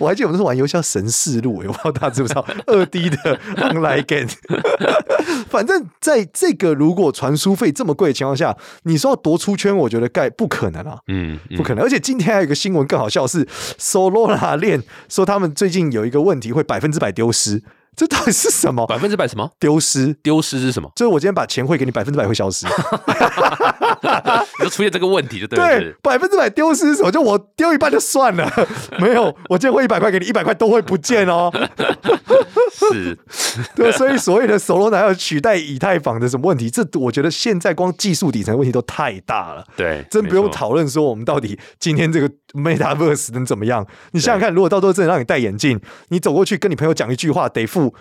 [0.00, 4.28] 我还记得我们是玩游戏叫《神似路》，我不知道大家知不知道二 D 的 online game。
[5.48, 10.98] 反正在这个如果传输费这么贵的情况下，你说要夺出圈，我觉得概不可能啊。
[11.08, 11.84] 嗯，嗯不可能。
[11.84, 13.44] 而且今天还有一个新闻更好笑是
[13.78, 17.62] ，Solana 链说他们最近有一个问题会百分之百丢失，
[17.96, 18.86] 这到底是什么？
[18.86, 20.14] 百分之百什么丢失？
[20.22, 20.90] 丢失是什么？
[20.96, 22.66] 就是我今天把钱汇给你，百分之百会消失。
[24.58, 25.80] 你就出现这个问题就对了。
[25.80, 27.10] 对，百分之百丢失是什么？
[27.10, 28.50] 就我丢一半就算了，
[28.98, 31.50] 没有，我今天汇一百块给你，一百块都会不见哦。
[32.72, 33.18] 是，
[33.74, 39.64] 对，所以所谓的 Solana 要取代以太坊的什么问题，这我觉得现在光技术底层问题都太大了。
[39.76, 40.50] 对，真不用。
[40.50, 43.86] 讨论说我们到底今天这个 Metaverse 能怎么样？
[44.12, 47.94] 你想想看，如果到时候真的让你戴眼镜，你走过去跟你朋友讲一句话，得付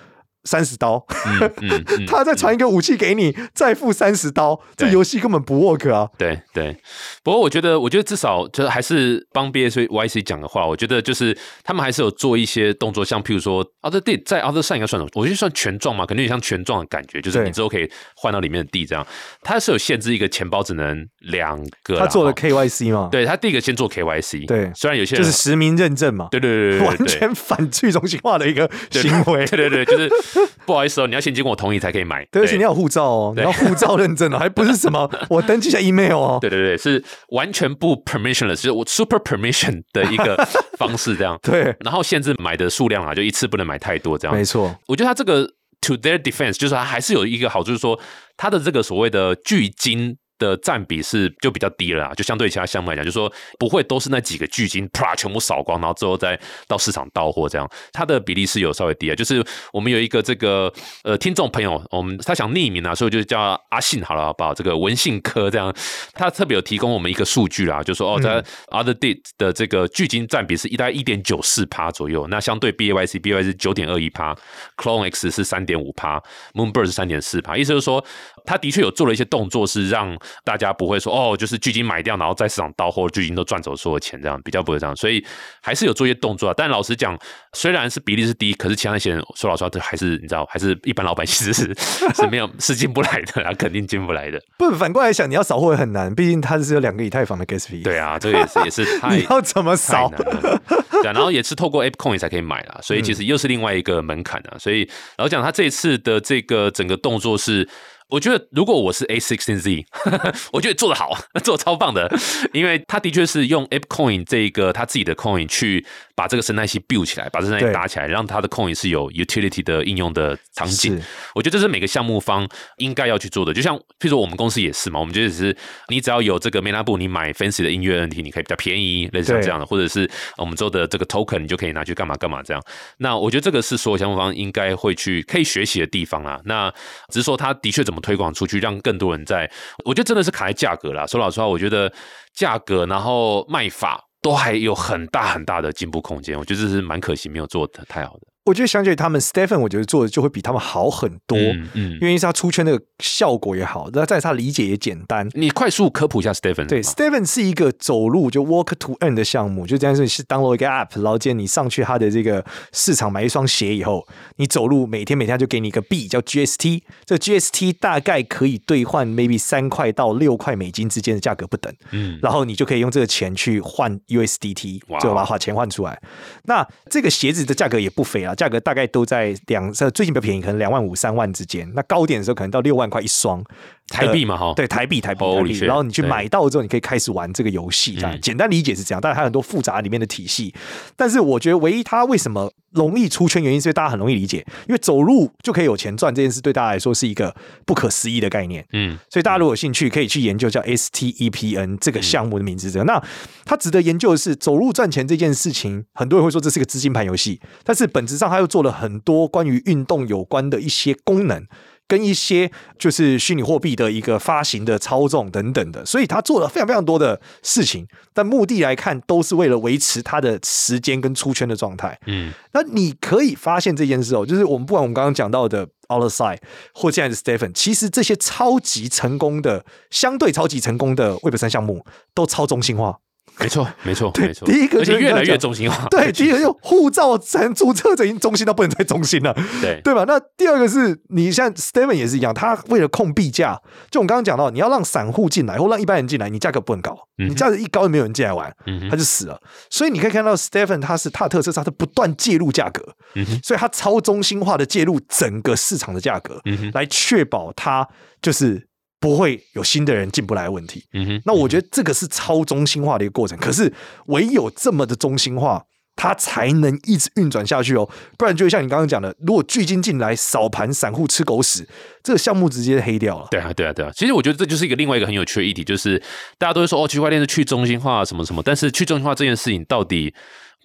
[0.44, 6.10] 三十刀，嗯嗯 嗯，他再传一个武器给你，再付三十刀，这游戏根本不 work 啊！
[6.18, 6.76] 对对，
[7.24, 15.10] 不过我觉得，我觉得至少就是还是帮 B S Y C 讲的话，我觉得就是他们还是有做一些动作，像譬如说 Other D 在 Other Side 应该算什么？
[15.16, 19.06] 我觉得算权状嘛，可能有点像权状的感觉，就是你之后可以换到里面的地这样。
[19.42, 24.72] 它是有限制一个钱包只能两个，他做了 KYC 嘛，，对他第一个先做 K Y C，对。
[24.76, 29.46] 虽然有些人就是实名认证嘛，对对对对对完全反去中心化的一个行为。
[29.48, 30.10] 对对对，就是
[30.66, 32.26] 不好意思哦，你要先经过我同意才可以买。
[32.32, 36.38] 对，而且你要有护照哦，你要护照认证哦， 还不是什么我登记一下 email 哦。
[36.42, 40.36] 对对对，是完全不 permissionless，就是我 super permission 的一个
[40.78, 41.40] 方式这样。
[41.42, 44.36] 对，然后限制买的数量啊，就一次不能买太多这样。
[44.36, 45.46] 没错，我觉得他这个
[45.82, 48.00] to their defense 就是他还是有一个好处，就是说
[48.38, 50.18] 他的这个所谓的巨金。
[50.40, 59.16] 的占比是就比较低了啊，就相对其他项目来讲，就是说不会都是那几个巨金啪全部扫光，然后之后再到市场到货这样，它的比例是有稍微低啊。
[59.16, 60.74] 就是我们有一个这个
[61.04, 64.54] 呃听众朋友，我们他想匿名啊，所以就叫阿信好了，好不好？
[64.54, 65.72] 这个文信科这样，
[66.14, 74.36] 他特别有提供我们一个数据啦，就说哦，在 Other Date 的这个巨金占比是一大概一点九四趴左右，那相对 BAYC BAYC 是九点二一趴
[74.78, 76.22] ，Clone X 是三点五趴
[76.54, 78.04] ，Moonbird 是三点四趴，意思就是说，
[78.46, 85.26] 他的确有做了一些动作，是让大家不会说哦，就是巨金买掉，然后在市场到货，巨金都赚走所有钱，这样比较不会这样，所以
[85.62, 86.54] 还是有做一些动作啊。
[86.56, 87.18] 但老实讲，
[87.54, 91.74] 虽然是比例是低，可是其他那些人说老实话，这还是你知道，还是一般老百姓是
[92.16, 94.42] 是没有是进不来的啊，肯定进不来的。
[94.58, 97.84] 不反过来想，你要扫货也很难，毕竟它是有两个以太坊的 gas fee。
[97.84, 100.10] 对啊，这个也是也是 太你要怎么太扫？
[100.10, 104.58] 对啊，然后也是透过 App Coin 才可以买啦，所以其实又是另外一个门槛啊。
[104.58, 107.68] 所以老实讲，他这一次的这个整个动作是。
[108.10, 109.86] 我觉得如果我是 A sixteen Z，
[110.52, 112.12] 我觉得做的好， 做得超棒的，
[112.54, 115.86] 因为他的确是用 ApeCoin 这个他自己的 coin 去
[116.20, 121.02] 把这个生态系 build 起来，把这生态打起来，让它的 coin 是有 utility 的应用的场景。
[121.34, 123.54] 我觉得这是每个项目方应该要去做的。
[123.54, 125.56] 就像譬如说我们公司也是嘛，我们觉得只是
[125.88, 132.62] 你只要有这个 Meta 部，你买 Fancy 的音乐 NT，你可以比较便宜，类似像这样的，或者是我们做的这个 token，你就可以拿去干嘛干嘛这样。
[132.98, 136.38] 那我觉得这个是所有项目方应该会去可以学习的地方啊。
[136.44, 136.70] 那
[137.08, 139.50] 只是说他的确怎么推广出去，让更多人在，
[139.86, 141.08] 我觉得真的是卡在价格啦。
[141.08, 141.90] 说老实话，我觉得
[142.36, 146.38] 价格然后卖法都还有很大很大的进步空间。
[146.38, 148.28] 我觉得这是蛮可惜没有做的太好的。
[148.50, 151.92] 我觉得相较于他们，Stephen 我觉得做的就会比他们好很多，嗯嗯。
[152.02, 155.30] 因为是他出圈的效果也好，那再是他理解也简单。
[155.34, 164.08] 你快速科普一下 Stephen 对，Stephen 是一个走路就 walk to earn 的项目，就这样是是 download 一个 app，然后接你上去他的这个市场买一双鞋以后，
[164.38, 172.18] 你走路每天每天就给你一个币叫 GST，这 GST 大概可以兑换 maybe 三块到六块美金之间的价格不等，嗯。
[172.22, 175.00] 然后你就可以用这个钱去换 USDT，哇。
[175.00, 176.02] 最后把它钱换出来。
[176.46, 181.70] 那这个鞋子的价格也不菲啊，价格大概都在两呃最近比较便宜，可能两万五三万之间。
[181.76, 183.44] 那高点的时候可能到六万块一双
[183.90, 185.60] 台币嘛哈对，台币台币台币。
[185.66, 187.96] 然后你去买到之后，你可以开始玩这个游戏。
[187.96, 190.56] 这样嗯简单理解是这样，但是它有很多复杂里面的体系。
[190.96, 198.66] 但是我觉得唯一它为什么容易出圈原因，是因为大家很容易理解，因为走路就可以有钱赚这件事，对大家来说是一个不可思议的概念。
[198.74, 202.70] 嗯，所以大家如果有兴趣，可以去研究叫 STEPN 这个项目的名字。
[202.70, 203.04] 这个，那
[203.46, 211.46] 它值得研究的是，走路赚钱这件事情，很多人会说这是个资金盘游戏，但是本质上它又做了很多关于运动有关的一些功能。
[211.90, 222.00] 跟一些就是虚拟货币的一个发行的操纵等等的，所以他做了非常非常多的事情，但目的来看都是为了维持他的时间跟出圈的状态。
[222.06, 226.38] 嗯，那你可以发现这件事哦，就是我们不管我们刚刚讲到的 o l e Side
[226.76, 233.00] 或现在的 Stephen，其实这些超级成功的、相对超级成功的 Web 三项目都超中心化。
[233.40, 234.46] 没错， 没错，对没错。
[234.48, 235.88] 第一个而且越来越中心化。
[235.90, 239.34] 对， 第一个就护照才能注册，者已经中心到不能再中心了。
[239.62, 240.04] 对对吧？
[240.08, 249.40] 那第二个是你像 Steven 也是一样，他为了控币价，就我们刚刚讲到，你要让散户进来或让一般人进来，你价格不能高，嗯你价格一高就没有人进来玩，嗯他就死了。
[249.70, 252.84] 所以你可以看到 Steven 他是他的特色他是不断介入价格，
[253.16, 256.42] 嗯所以他超中心化的介入整个市场的价格，
[256.74, 257.88] 来确保他
[258.22, 258.68] 就是
[259.00, 260.84] 不会有新的人进不来的问题。
[260.94, 263.72] 嗯哼，那我觉得这个是超中心化的一个过程，可是
[264.08, 265.64] 唯有这么的中心化，
[265.96, 267.90] 它才能一直运转下去哦。
[268.18, 271.68] 不然就像你刚刚讲的，如果巨金进来扫盘，散户吃狗屎，
[272.04, 273.28] 这个项目直接黑掉了。
[273.32, 273.92] 对啊，对啊，对啊。
[273.96, 276.02] 其实我觉得这就是一个另外一个很有趣的议题，就是
[276.38, 280.14] 大家都会说哦，区块链是去中心化什么什么，但是去中心化这件事情到底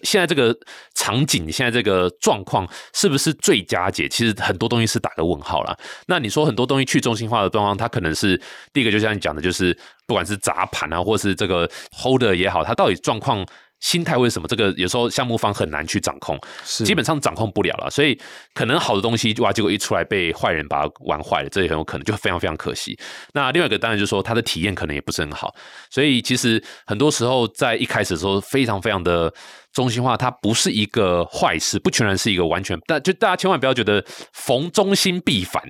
[0.05, 0.57] 现在这个
[0.95, 4.09] 场景，现在这个状况是不是最佳解？
[4.09, 5.77] 其实很多东西是打个问号啦。
[6.07, 8.41] 那你说很多东西去中心化的状况，它可能是
[8.73, 13.45] 第一个，就像你讲的，就是不管是砸盘啊，或是这个 holder 也好，它到底状况。
[13.85, 14.49] 心态为什么？
[14.49, 18.19] 这个有时候项目方很难去掌控，基本上掌控不了了，所以
[18.55, 22.99] 可能好的东西哇，结果一出来被坏人把它玩坏了，这也很有可能，就非常非常可惜。
[23.35, 25.55] 那另外一个当然就是说，它的体验可能也不是很好，
[25.91, 29.31] 所以其实很多时候在一开始的时候，非常非常的
[29.71, 35.63] 中心化，它不是一个坏事，不全然是一个完全，但就大家千万不要觉得逢中心必反。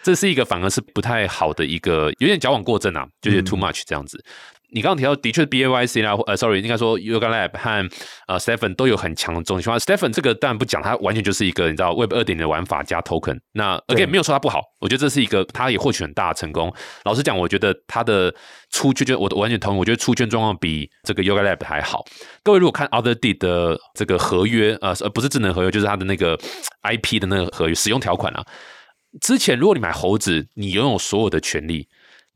[0.00, 4.24] 这是一个反而是不太好的一个，有点矫枉过正啊，就是 too much 这样子。
[4.70, 7.88] 你刚刚提到，的确 B A Y C 啦，呃，sorry，应该说 Yoga Lab 和
[8.26, 9.78] 呃 Stephen 都有很强的中心化。
[9.78, 13.38] Stephen 这个当然不讲，它完全就是一个你知道 Web 二点的玩法加 Token。
[13.52, 16.70] 那对 again 没有说它不好，我觉得这是一个它也获取很大的成功。
[17.04, 18.34] 老实讲，我觉得它的
[18.70, 22.04] 出圈，就我完全同意，我觉得出圈状况比这个 Yoga Lab 还好。
[22.42, 26.38] 各位如果看 Other D 的这个合约，呃，呃不是智能合约，就是它的那个
[26.82, 28.44] IP 的那个合约使用条款啊。
[29.22, 31.88] 之前如果你买猴子，你拥有所有的权利。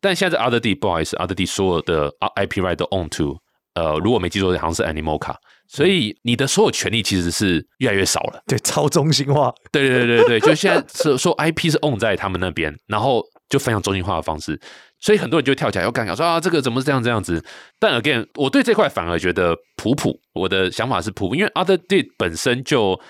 [0.03, 3.39] 但现在在 Other D 不好意思，Other D 所有的 IP right 都 own to，
[3.75, 5.35] 呃，如果没记错，好像是 Animoca，
[5.69, 8.43] 所以你的所有权利其实是越来越少了。
[8.47, 14.61] 对超中心化，对对对对对， 就现在是说 IP 是 own 在他们那边，然后就非常中心化的方式，
[15.01, 17.43] 所以很多人就跳起来要干掉，说啊这个怎么是这样这样子？
[17.79, 23.01] 但 again，我对这块反而觉得普普，我的想法是普普，因为 Other D 本身就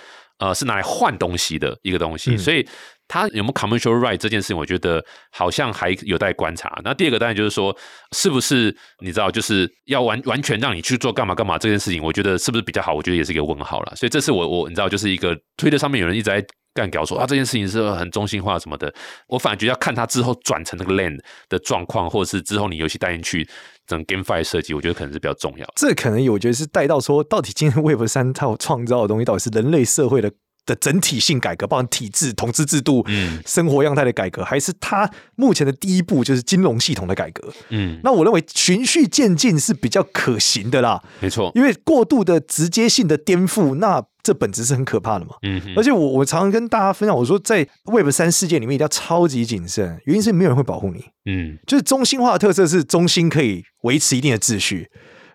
[0.46, 2.66] 呃是拿来换东西的一个东西，嗯所以。
[3.08, 6.80] 它有没有 commercial right 这件事情，我觉得好像还有待观察。
[6.82, 7.76] 那第二个当然就是说，
[8.16, 12.94] 是不是你知道，就是要完完全让你去做干嘛干嘛这件事情，我觉得是不是比较好？
[12.94, 13.94] 我觉得也是一个问号了。
[13.96, 18.90] 所以这是我我你知道，就是一个推特上面有人一直在干屌说啊，这件事情是很中心化什么的。
[19.26, 23.46] 我反而觉得要看他之后转成那个 land 的状况，或者是之后你游戏带进去
[23.92, 25.66] 整个 GameFi 设计，我觉得可能是比较重要。
[25.76, 30.32] 这可能我觉得是带到说，到底今天 Web 三它创造的东西，到底是人类社会的
[30.64, 37.52] 的整体性改革，包含体制、统治制度、嗯生活样态的改革，还是它目前的第一步就是金融系统的改革？
[37.68, 41.50] 嗯，那我认为循序渐进是比较可行的啦，没错。
[41.54, 45.32] 因为过度的直接性的颠覆，那这本质是很可怕的嘛。
[45.42, 51.04] 嗯而且我我常常跟大家分享，我说在 Web 三世界里面一定要超级谨慎，原因是没有人会保护你。
[51.26, 54.88] 嗯就是中心化的特色是中心可以维持一定的秩序，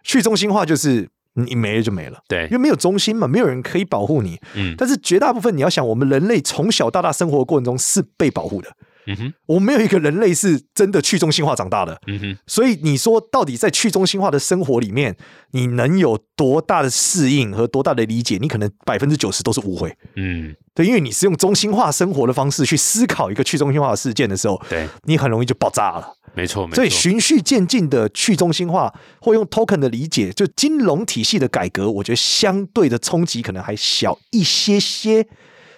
[0.04, 4.40] 去中心化就是你没了就没了，对因为没有中心嘛，没有人可以保护你。
[4.56, 8.70] 嗯但是绝大部分你要想，我们人类从小到大生活的过程中是被保护的，
[9.08, 12.00] 嗯哼我没有一个人类是真的去中心化长大的。
[12.08, 15.16] 嗯哼所以你说，到底在去中心化的生活里面，
[15.52, 18.38] 你能有多大的适应和多大的理解？
[18.40, 19.96] 你可能百分之九十都是误会。
[20.16, 26.14] 嗯，对，因为你是用中心化生活的方式去思考一个去中心化的事件的时候，对，你很容易就爆炸了。
[26.34, 26.76] 没错没错。
[26.76, 35.26] 所以循序渐进的去中心化，或用 token 的理解，就金融体系的改革，我觉得相对的冲击可能还小一些些。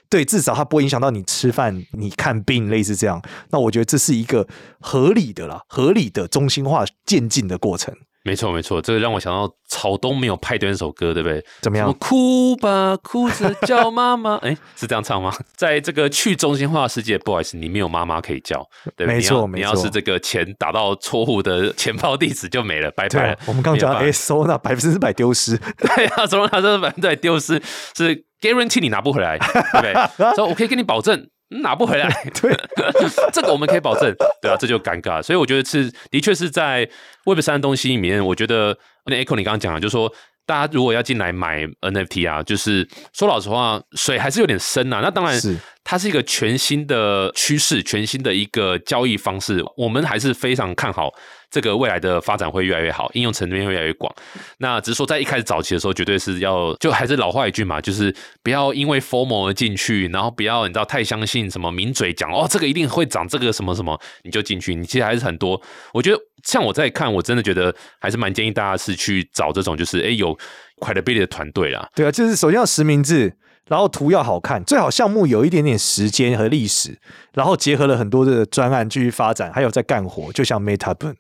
[0.10, 3.22] 对，至少它不会影响到你吃饭、你看病，类似这样。
[3.52, 4.48] 那我觉得这是一个
[4.80, 7.96] 合理的啦，合理的中心化渐进的过程。
[8.24, 11.44] 没错没错，这个让我想到草东没有派对那首歌，对不对？
[11.62, 15.34] 怎么样哭吧，哭着叫妈妈， 哎，是这样唱吗？
[15.56, 18.58] 在这个去中心化的世界，不好意思，你没有妈妈可以叫，
[18.98, 19.16] 对不对？
[19.16, 27.62] 没错你要没错你要是这个钱打到错误的钱包地址就没了，拜对啊拜了。，我们刚刚讲没有办法 S O 那百分之百丢失， 对啊，怎么拿这百分之百丢失
[27.96, 30.36] 是 guarantee 你拿不回来，对不对？
[30.36, 31.28] 所以我可以跟你保证。
[31.52, 32.08] 嗯拿不回来，
[32.40, 32.56] 对，
[33.34, 35.22] 这个我们可以保证，对啊，这就尴尬。
[35.22, 36.88] 所以我觉得是，的确是在
[37.26, 40.14] Web 三的东西里面，我觉得那 Echo 你刚刚讲了，就是说
[40.46, 45.00] 大家如果要进来买 NFT 啊，就是说老实话，水还是有点深啊。
[45.02, 51.12] 那当然是它是一个全新的趋势，全新的一个交易方式，我们还是非常看好
[51.52, 54.14] 这个未来的发展会越来越好，应用层面越来越广。
[54.58, 64.76] 那只是说在一开始早期的时候，绝对是要就还是老话一句嘛，就是不要因为 formal 而进去，然后不要你知道太相信什么名嘴讲哦，这个一定会涨这个什么什么，你就进去。
[64.76, 65.60] 你其实还是很多，
[65.94, 70.38] 我觉得像我在看，我真的觉得还是蛮建议大家是去找这种就是哎有
[70.80, 71.90] credibility 的团队啦。
[71.96, 73.34] 对啊，就是首先要实名制，
[73.68, 76.98] 然后图要好看，最好项目有一点点时间和历史，
[77.34, 81.16] 然后结合了很多的专案继续发展，还有在干活，就像 Meta b o n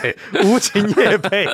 [0.00, 1.46] 对， 无情夜配，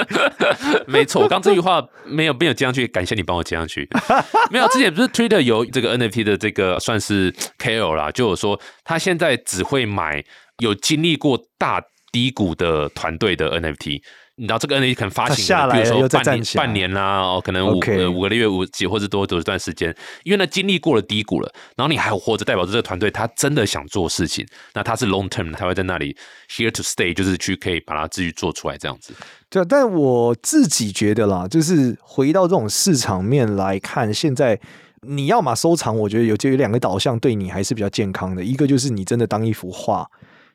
[0.88, 3.88] 没错，我刚这句话没有没有接上去，感谢你帮我接上去。
[4.50, 10.24] 没有，之前不是 Twitter 有这个 NFT 的这个算是 KOL 啦，就有说他现在只会买
[10.58, 14.00] 有经历过大低谷的团队的 NFT。
[14.40, 26.16] 你知道这个 NFT 可能发行，比如说半年半年啦，哦，可能五五个月、五几或者多多一段时间，因为呢经历过了低谷了，然后你还活着，代表着这个团队他真的想做事情，那他是 long term，他会在那里
[26.48, 29.12] here to stay，就是去可以把它继续做出来这样子。
[29.50, 34.58] 对啊，但我自己觉得啦，就是回到这种市场面来看，现在
[35.02, 40.10] 你要嘛收藏，我觉得有就有两个导向对你还是比较健康的，一个就是你真的当一幅画。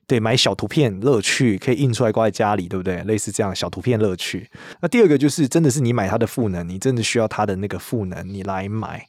[0.08, 3.02] 对，买小图片乐趣可以印出来挂在家里，对不对？
[3.04, 4.50] 类似这样小图片乐趣。
[4.82, 9.08] 那第二个就是真的是你买它的赋能，你真的需要它的那个赋能，你来买。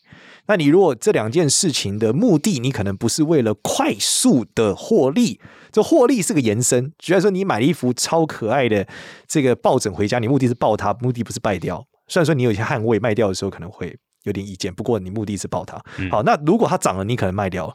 [0.49, 5.41] 那你如果这两件事情的目的，你可能不是为了快速的获利，
[5.73, 6.93] 这获利是个延伸。
[6.99, 8.87] 举例说，你买了一幅超可爱的
[9.27, 11.85] 这个抱枕回家，你目的是抱它，目的不是败掉。
[12.09, 15.81] 虽然说你有一些捍卫，卖掉的时候可能会有点意见，不过你目的是抱它。
[16.11, 17.75] 好，那如果它涨了，你可能卖掉了。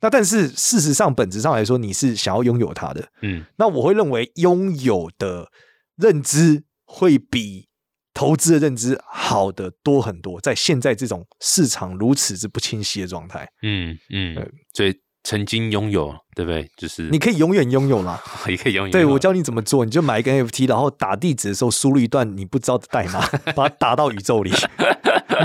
[0.00, 3.08] 那但是事实上，本质上来说，你是想要拥有它的。
[3.22, 5.48] 嗯，那我会认为拥有的
[5.96, 7.68] 认知会比
[8.12, 10.40] 投资的认知好的多很多。
[10.40, 14.92] 在现在这种市场如此之不清晰的状态，嗯嗯对，所以
[15.22, 16.68] 曾经拥有，对不对？
[16.76, 18.20] 就是你可以永远拥有啦。
[18.48, 18.90] 也可以拥有。
[18.90, 23.24] 对我教你怎么做，你就买一个 NFT，然后打地址的时候输入一段你不知道的代码，
[23.54, 24.50] 把它打到宇宙里。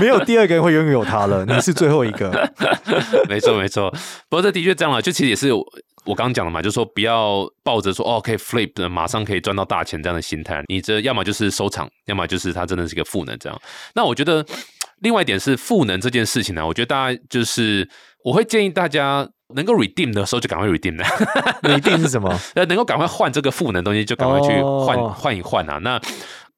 [0.00, 2.30] 没有第二个人会拥有它了，你是最后一个。
[3.28, 3.90] 没错没错。
[4.28, 5.64] 不过这的确这样了，就其实也是我
[6.04, 10.62] 我刚刚讲的嘛，就是说不要抱着说哦可以 flip 的，马上可以赚到大钱这样的心态。
[10.68, 13.60] 你这要么就是收藏，要么就是它真的是一个赋能这样。
[13.94, 14.44] 那我觉得
[15.00, 17.88] 另外一点是赋能这件事情呢，我觉得大家就是
[18.24, 19.28] 我会建议大家。
[19.54, 21.02] 能够 redeem 的时候就赶快 redeem 的，
[21.62, 22.38] 你定是什么？
[22.54, 25.78] 呃，能够赶快换这个赋能东西就赶快去换、哦换一换啊。
[25.78, 25.98] 那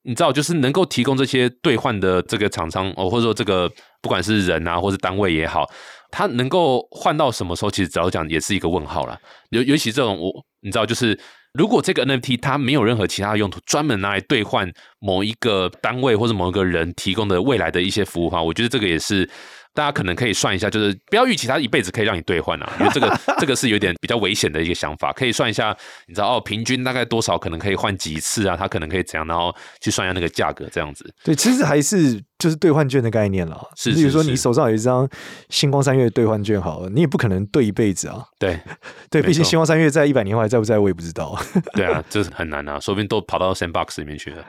[0.03, 3.71] 你知道，就是能够提供这些兑换的这个厂商哦，或者说这个
[4.01, 5.69] 不管是人啊，或是单位也好，
[6.11, 9.19] 他能够换到什么时候，其实早讲也是一个问号了。
[9.51, 10.33] 尤尤其这种我
[10.63, 11.19] 你知道，就是
[11.53, 19.29] 如果这个 NFT 它没有任何其他的用途，专门拿来兑换某一个单位或者某一个人提供的未来的一些服务的话，我觉得这个也是。
[19.73, 25.13] 大家可能可以算一下，就是不要预期它一辈子可以让你兑换啊，因为这个 这个是有点比较危险的一个想法。
[25.13, 28.57] 可以算一下，你知道哦，平均大概多少可能可以换几次啊？
[28.57, 31.13] 它可能可以怎样，然后去算一下那个价格，这样子。
[31.25, 33.69] 对，其实还是就是兑换券的概念了。
[33.77, 35.09] 是比如说是是你手上有一张
[35.51, 38.25] 星光三月的兑换券，好了，你也不可能兑一辈子啊。
[38.39, 38.59] 对
[39.09, 41.39] 对，毕竟星光三月在一百年后还在不在，我也不知道。
[41.75, 44.45] 对啊，这是很难啊，说不定都跑到 sandbox 里面去了。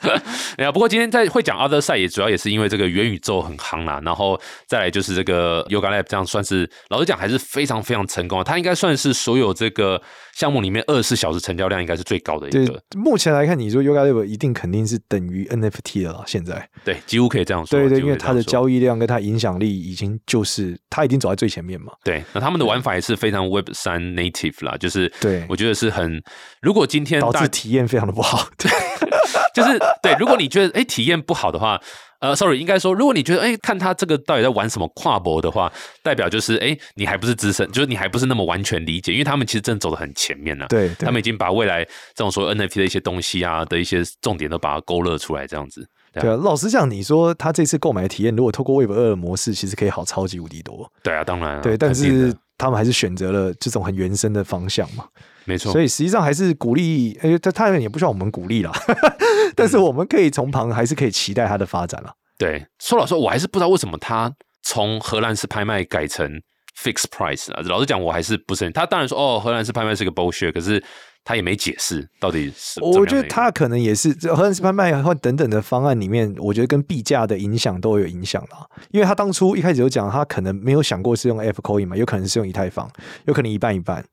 [0.56, 10.00] 哎呀，不过今天在会讲 other side 也主要也是因为这个元宇宙很夯啦，然后再来就是这个 Yoga Lab 这样算是老实讲还是非常非常成功啊，它应该算是所有这个
[10.34, 16.24] 项目里面二十四小时成交量应该是最高的一对个，，目前来看，你说 Yoga Lab 一定肯定是等于 NFT 的了。
[16.26, 17.78] 现在，对，几乎可以这样说。
[17.78, 21.92] 对对，因为它的交易量跟它影响力已经就是它已经走在最前面嘛。
[22.02, 26.20] 对，那他们的玩法也是非常 Web 三 native 啦，就是对我觉得是很，
[26.60, 28.48] 如果今天导致体验非常的不好。
[28.58, 28.70] 对，
[29.54, 31.80] 就是对，如果你觉得哎体验不好的话，
[32.24, 35.70] 呃，sorry，应该说，如果你觉得哎看他这个到底在玩什么跨博的话，
[36.02, 45.86] 代表就是哎你还不是资深，就是你还不是那么完全理解，因为他们其实真的走的很前面呢、对，对他们已经把未来这种所有 NFT 的一些东西啊的一些重点都把它勾勒出来，这样子。
[46.14, 50.90] 对啊，老实讲，你说他这次购买的体验，如果透过 Web 二的模式，其实可以好超级无敌多。
[51.02, 55.04] 对啊，当然啊、对，但是他们还是选择了这种很原生的方向嘛。
[55.44, 58.70] 没错，所以实际上还是鼓励，哎，他他也不需要我们鼓励啦，
[59.56, 62.12] 但是我们可以从旁还是可以期待它的发展了。
[62.36, 64.32] 对，说老实话，我还是不知道为什么他
[64.62, 66.28] 从荷兰式拍卖改成
[66.76, 67.62] fixed price 啊。
[67.66, 68.72] 老实讲，我还是不是很。
[68.72, 70.82] 他当然说哦，荷兰式拍卖是个 bullshit，可是
[71.22, 72.82] 他也没解释到底是。
[72.82, 78.68] 我觉得他可能也是荷兰式拍卖或等等的方案里面，我觉得跟币价的影响都有影响了。
[78.90, 82.90] 因为他当初一开始就讲，他可能没有想过是用 F coin 嘛，有可能是用以太坊，
[83.26, 84.04] 有可能一半一半。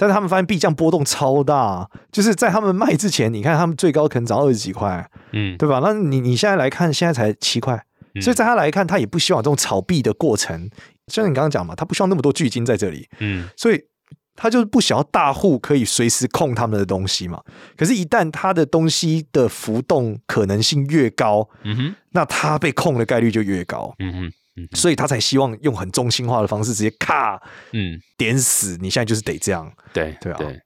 [0.00, 5.78] 但是他们发现币价波动超大，就是在他们卖之前，你看他们最高可能涨二十几块，嗯，对吧？
[5.84, 7.84] 那你你现在来看，现在才七块，
[8.22, 10.70] 所以在他来看，他也不希望这种炒币的过程，
[11.08, 13.78] 像你刚刚讲嘛，他不需要那么多巨金在这里，嗯，所以
[14.34, 17.42] 他就是不想要大户可以随时控他们的东西嘛。
[17.76, 24.32] 可是，一旦他的东西的浮动可能性越高，嗯哼，那他被控的概率就越高，嗯哼。
[24.72, 27.40] 所以他才希望用很中心化的方式直接咔，
[27.72, 30.38] 嗯，点死你现在就是得这样，对对啊。
[30.38, 30.58] 对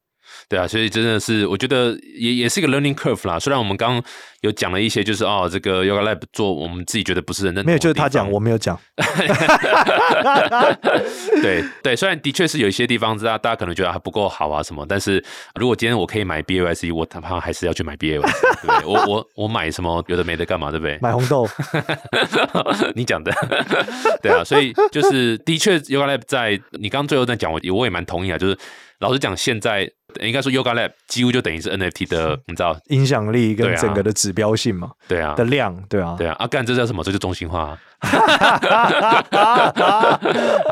[0.58, 3.38] 啊，所以真的是我觉得也也是一个 learning curve 啦。
[3.38, 4.02] 虽然我们刚刚
[4.42, 8.78] 有讲了一些，就是哦，这个 Yoga Lab 做我们自己觉得不是很认同，没有，就是他讲，我没有讲。
[11.42, 15.24] 对对，虽然的确是有一些地方，大家大家可能觉得还不够好啊什么，但是
[15.54, 18.28] 如果今天我可以买 B A C，我他妈还是要去买 B A C，
[18.62, 18.86] 对不对？
[18.86, 20.98] 我我我买什么有的没的干嘛，对不对？
[21.00, 21.48] 买红豆，
[22.94, 23.32] 你讲的，
[24.22, 28.56] 对啊，所以就是的确 Yoga Lab 在你刚刚最后在讲，我我也蛮同意啊，就是。
[29.00, 29.90] 老实讲，现在
[30.20, 34.90] 应该说 Yoga Lab 几乎就等于是 NFT 的，你知道影响力跟整个的指标性嘛？
[35.08, 36.34] 对啊，的量，对啊，对啊。
[36.38, 37.02] 啊，干这叫什么？
[37.02, 37.76] 这就中心化。
[38.00, 38.10] 好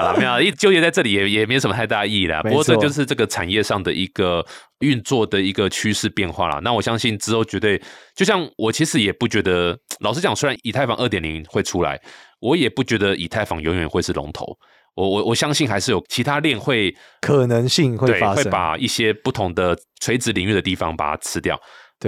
[0.03, 2.43] 了，没有一纠结在这里也也没什么太大意义了。
[2.43, 4.45] 不过这就是这个产业上的一个
[4.81, 6.61] 运作的一个趋势变化了。
[6.63, 7.81] 那我相信之后绝对，
[8.15, 12.01] 就像我其实也不觉得，老实讲，虽然以太坊二点零会出来，
[12.41, 14.57] 我也不觉得以太坊永远会是龙头。
[14.95, 21.59] 我我我相信还是有其他链会可能性会发生，会把一些不同的垂直领域的地方把它吃掉。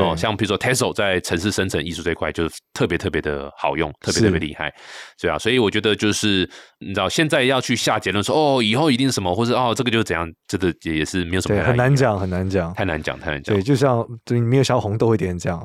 [0.02, 4.72] 哦，像比如说 Tesla 在城市生成艺术这块就是特别特别的好用，特别特别厉害，
[5.20, 5.38] 对啊。
[5.38, 6.48] 所以我觉得就是
[6.80, 13.54] 你知道现在要去下结论说哦，以后一定什么，或者哦这个就是怎样，这个也也是没有什么很难讲，很难讲，太难讲，太难讲。
[13.54, 15.64] 对，就像对没有小红豆会点这样。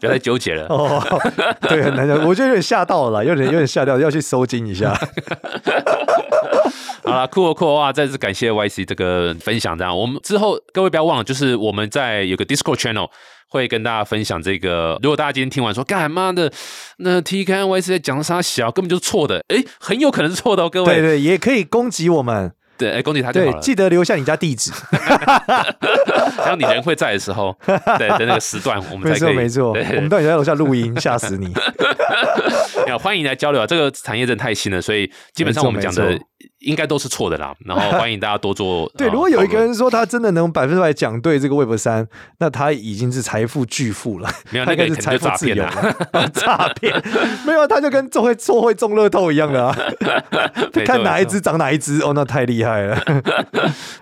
[0.00, 1.02] 不要再纠结了哦，
[1.68, 4.98] 对，很难讲，我觉得有点吓到了，有点有点吓到，要去收精一下。
[7.04, 7.92] 好了，酷哦酷哦啊！
[7.92, 13.10] 再次感谢 YC 这个分享，这样我们之后各位不要忘了，就是我们在有个 Discord channel
[13.48, 14.98] 会跟大家分享这个。
[15.02, 16.50] 如果大家今天听完说干嘛的，
[16.98, 20.94] 那 T K YC 在讲啥小，根本就是错的，哎，很有可能是错的哦，各位。
[20.94, 22.52] 对对，也可以攻击我们。
[22.76, 24.72] 对，哎，恭喜他对，记得留下你家地址，
[26.38, 31.52] 然后你人会在的时候，对，的那个时段，我们没错没错，我们到底在楼下录音，吓死你！
[32.88, 33.66] 要欢迎来交流啊！
[33.66, 36.18] 这个产业真的太新了，所以基本上我们讲的
[36.60, 37.54] 应该都是错的啦。
[37.64, 38.90] 然后 欢迎大家多做。
[38.96, 42.06] 对，如果有一个人说他真的能百分之百讲对这个 Web 三，
[42.38, 45.70] 那他已经是财富巨富了，没有那个是财富自由了
[46.34, 46.94] 诈骗，
[47.46, 49.76] 没有他就跟中会做会中乐透一样的啊，
[50.84, 53.02] 看哪一只涨哪一只哦，那太厉害了，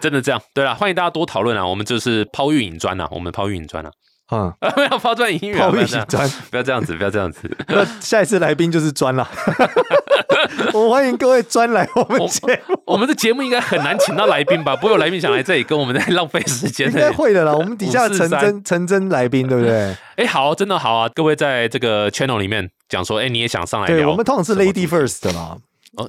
[0.01, 0.40] 真的这样。
[0.55, 3.90] 对了，欢迎大家多讨论啊，我们就是抛运营砖啊，我们抛运营砖啊。
[4.32, 7.50] 嗯，不 要抛砖引玉，抛玉砖， 不要这样子，不要这样子。
[7.68, 9.28] 那下一次来宾就是砖了。
[10.72, 12.82] 我欢迎各位砖来我们节目。
[12.86, 14.74] 我们的节目应该很难请到来宾吧？
[14.74, 16.88] 不会有来宾想来这里跟我们在浪费时间。
[16.88, 19.94] 应该会的啦，我们底下成真成真来宾，对不对？
[20.16, 21.10] 哎，好，真的好啊！
[21.14, 24.10] 各位在这个 channel 里面讲说，哎，你也想上来聊？
[24.10, 25.58] 我们通常是 lady first 的嘛。
[25.97, 26.09] 哦，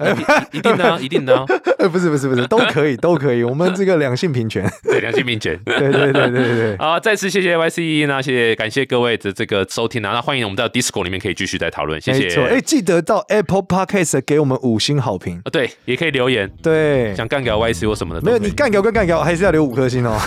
[0.54, 1.46] 一定的，一定的，
[1.78, 20.18] 呃， 不是，不是，不是，都可以，都可以，我们这个两性平权， 对，两性平权，对，对，对，对，对， 好，再次谢谢 YCE 那谢谢，感谢各位的这个收听啊，那欢迎我们到 Discord 里面可以继续再讨论，谢谢，哎，记得到 Apple Podcast 给我们五星好评啊，对，也可以留言，对，想干掉 Y C 或什么的，没有，你干掉跟干掉还是要留五颗星哦，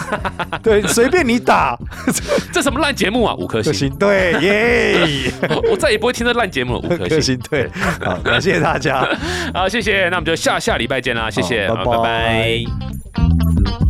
[0.63, 1.75] 对，随便你打，
[2.53, 5.31] 这什么烂节目啊，五颗星，对，耶，
[5.71, 7.71] 我再也不会听这烂节目了，五颗星，对，
[8.05, 9.09] 好，感谢大家，
[9.55, 13.86] 好谢谢那我们就下下礼拜见啦谢谢拜拜。